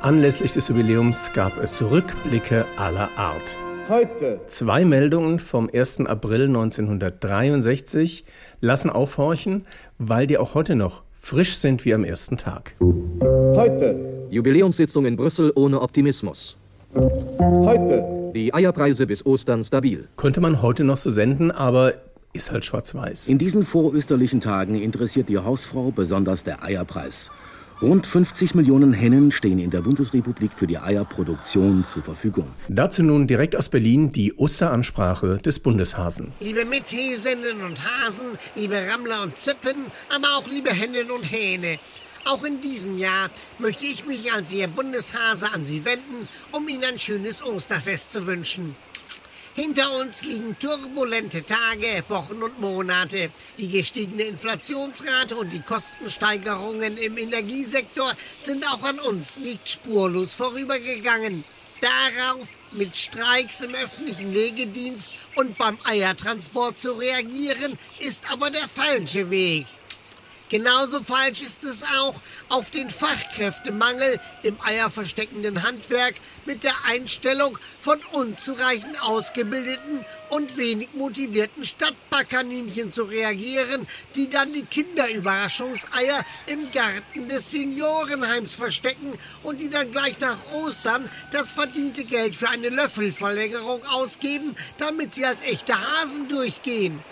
[0.00, 3.54] Anlässlich des Jubiläums gab es Rückblicke aller Art.
[3.90, 4.40] Heute.
[4.46, 6.06] Zwei Meldungen vom 1.
[6.06, 8.24] April 1963
[8.62, 9.64] lassen aufhorchen,
[9.98, 12.74] weil die auch heute noch frisch sind wie am ersten Tag.
[12.80, 14.26] Heute.
[14.30, 16.56] Jubiläumssitzung in Brüssel ohne Optimismus.
[16.94, 18.32] Heute.
[18.34, 20.08] Die Eierpreise bis Ostern stabil.
[20.16, 21.94] Könnte man heute noch so senden, aber
[22.34, 23.28] ist halt schwarz-weiß.
[23.28, 27.30] In diesen vorösterlichen Tagen interessiert die Hausfrau besonders der Eierpreis.
[27.82, 32.48] Rund 50 Millionen Hennen stehen in der Bundesrepublik für die Eierproduktion zur Verfügung.
[32.68, 36.32] Dazu nun direkt aus Berlin die Osteransprache des Bundeshasen.
[36.38, 41.80] Liebe Mithäsinnen und Hasen, liebe Rammler und Zippen, aber auch liebe Hennen und Hähne.
[42.26, 46.84] Auch in diesem Jahr möchte ich mich als Ihr Bundeshase an Sie wenden, um Ihnen
[46.84, 48.76] ein schönes Osterfest zu wünschen.
[49.56, 53.30] Hinter uns liegen turbulente Tage, Wochen und Monate.
[53.56, 61.44] Die gestiegene Inflationsrate und die Kostensteigerungen im Energiesektor sind auch an uns nicht spurlos vorübergegangen.
[61.80, 69.30] Darauf mit Streiks im öffentlichen Legedienst und beim Eiertransport zu reagieren, ist aber der falsche
[69.30, 69.66] Weg.
[70.54, 72.14] Genauso falsch ist es auch,
[72.48, 76.14] auf den Fachkräftemangel im eierversteckenden Handwerk
[76.46, 84.64] mit der Einstellung von unzureichend ausgebildeten und wenig motivierten Stadtbackaninchen zu reagieren, die dann die
[84.64, 92.36] Kinderüberraschungseier im Garten des Seniorenheims verstecken und die dann gleich nach Ostern das verdiente Geld
[92.36, 97.02] für eine Löffelverlängerung ausgeben, damit sie als echte Hasen durchgehen.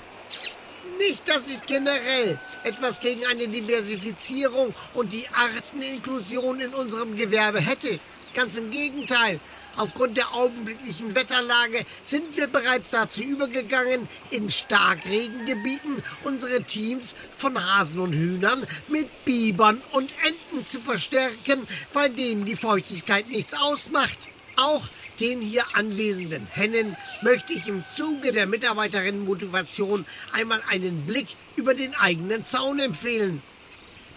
[1.08, 7.98] Nicht, dass ich generell etwas gegen eine Diversifizierung und die Arteninklusion in unserem Gewerbe hätte.
[8.34, 9.40] Ganz im Gegenteil.
[9.76, 17.98] Aufgrund der augenblicklichen Wetterlage sind wir bereits dazu übergegangen, in Starkregengebieten unsere Teams von Hasen
[17.98, 24.18] und Hühnern mit Bibern und Enten zu verstärken, weil denen die Feuchtigkeit nichts ausmacht.
[24.56, 24.88] Auch
[25.22, 31.94] den hier anwesenden Hennen möchte ich im Zuge der Mitarbeiterinnenmotivation einmal einen Blick über den
[31.94, 33.40] eigenen Zaun empfehlen.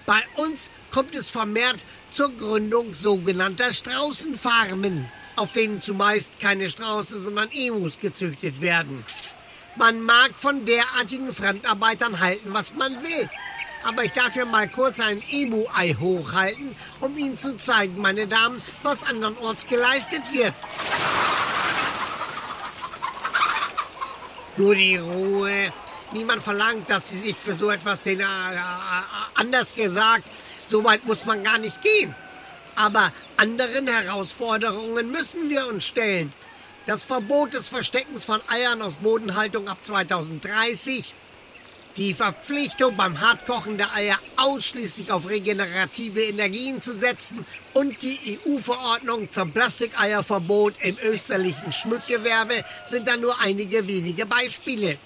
[0.08, 7.52] Bei uns kommt es vermehrt zur Gründung sogenannter Straußenfarmen, auf denen zumeist keine Strauße, sondern
[7.52, 9.04] Emus gezüchtet werden.
[9.76, 13.30] Man mag von derartigen Fremdarbeitern halten, was man will
[13.86, 18.62] aber ich darf ja mal kurz ein Emu-Ei hochhalten, um Ihnen zu zeigen, meine Damen,
[18.82, 20.54] was andernorts geleistet wird.
[24.58, 25.72] Nur die Ruhe.
[26.14, 28.58] Niemand verlangt, dass Sie sich für so etwas den, äh, äh,
[29.36, 30.30] anders gesagt,
[30.64, 32.16] so weit muss man gar nicht gehen.
[32.76, 36.34] Aber anderen Herausforderungen müssen wir uns stellen.
[36.86, 41.14] Das Verbot des Versteckens von Eiern aus Bodenhaltung ab 2030
[41.98, 49.32] die Verpflichtung beim Hartkochen der Eier ausschließlich auf regenerative Energien zu setzen und die EU-Verordnung
[49.32, 54.98] zum Plastikeierverbot im österlichen Schmückgewerbe sind da nur einige wenige Beispiele.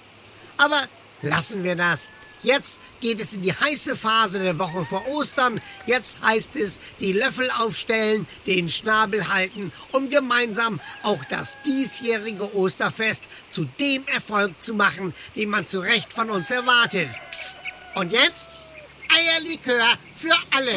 [0.58, 0.82] Aber
[1.22, 2.10] lassen wir das.
[2.44, 5.60] Jetzt geht es in die heiße Phase der Woche vor Ostern.
[5.86, 13.26] Jetzt heißt es, die Löffel aufstellen, den Schnabel halten, um gemeinsam auch das diesjährige Osterfest
[13.50, 17.10] zu dem Erfolg zu machen, den man zu Recht von uns erwartet.
[17.96, 18.50] Und jetzt
[19.10, 20.76] Eierlikör für alle.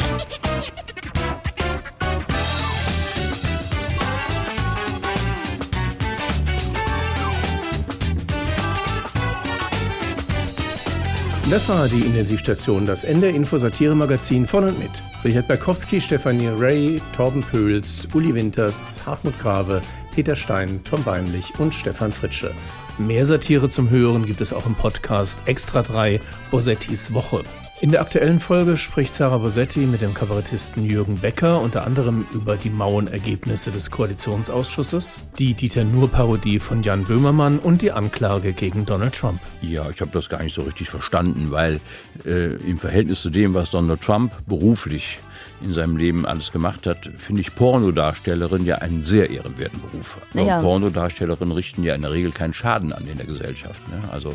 [11.49, 14.89] Das war die Intensivstation, das Ende Info-Satire-Magazin von und mit
[15.25, 19.81] Richard Berkowski, Stefanie Ray, Torben Pöls, Uli Winters, Hartmut Grave,
[20.15, 22.51] Peter Stein, Tom Beinlich und Stefan Fritsche.
[22.97, 27.43] Mehr Satire zum Hören gibt es auch im Podcast Extra 3 Bosettis Woche.
[27.83, 32.55] In der aktuellen Folge spricht Sarah Bosetti mit dem Kabarettisten Jürgen Becker unter anderem über
[32.55, 39.15] die Mauenergebnisse des Koalitionsausschusses, die Dieter Nuhr-Parodie von Jan Böhmermann und die Anklage gegen Donald
[39.15, 39.41] Trump.
[39.61, 41.81] Ja, ich habe das gar nicht so richtig verstanden, weil
[42.23, 45.19] äh, im Verhältnis zu dem, was Donald Trump beruflich
[45.63, 50.17] in seinem Leben alles gemacht hat, finde ich Pornodarstellerin ja einen sehr ehrenwerten Beruf.
[50.33, 50.59] Ja.
[50.59, 53.81] Pornodarstellerinnen richten ja in der Regel keinen Schaden an in der Gesellschaft.
[53.89, 54.01] Ne?
[54.11, 54.33] Also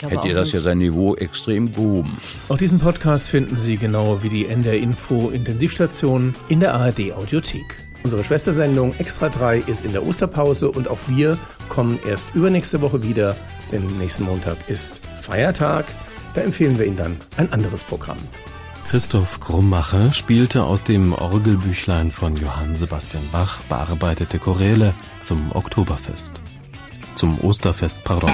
[0.00, 0.64] hätte ihr das ja nicht.
[0.64, 2.16] sein Niveau extrem gehoben.
[2.48, 7.76] Auch diesen Podcast finden Sie genau wie die NDR Info Intensivstation in der ARD Audiothek.
[8.02, 11.36] Unsere Schwestersendung Extra 3 ist in der Osterpause und auch wir
[11.68, 13.36] kommen erst übernächste Woche wieder,
[13.72, 15.84] denn nächsten Montag ist Feiertag.
[16.34, 18.18] Da empfehlen wir Ihnen dann ein anderes Programm.
[18.90, 26.42] Christoph Krummacher spielte aus dem Orgelbüchlein von Johann Sebastian Bach bearbeitete Choräle zum Oktoberfest.
[27.14, 28.32] Zum Osterfest, pardon.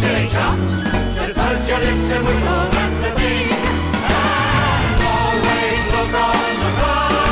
[0.00, 0.56] Gesellschaft
[1.20, 3.52] des Pöscherlichen Reformen verdient.
[4.08, 7.28] And always look on the ground.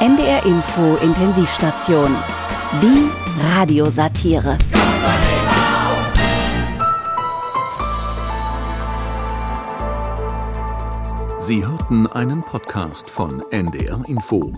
[0.00, 2.16] NDR Info Intensivstation.
[2.80, 3.10] Die
[3.54, 4.56] Radiosatire.
[11.38, 14.50] Sie hörten einen Podcast von NDR Info.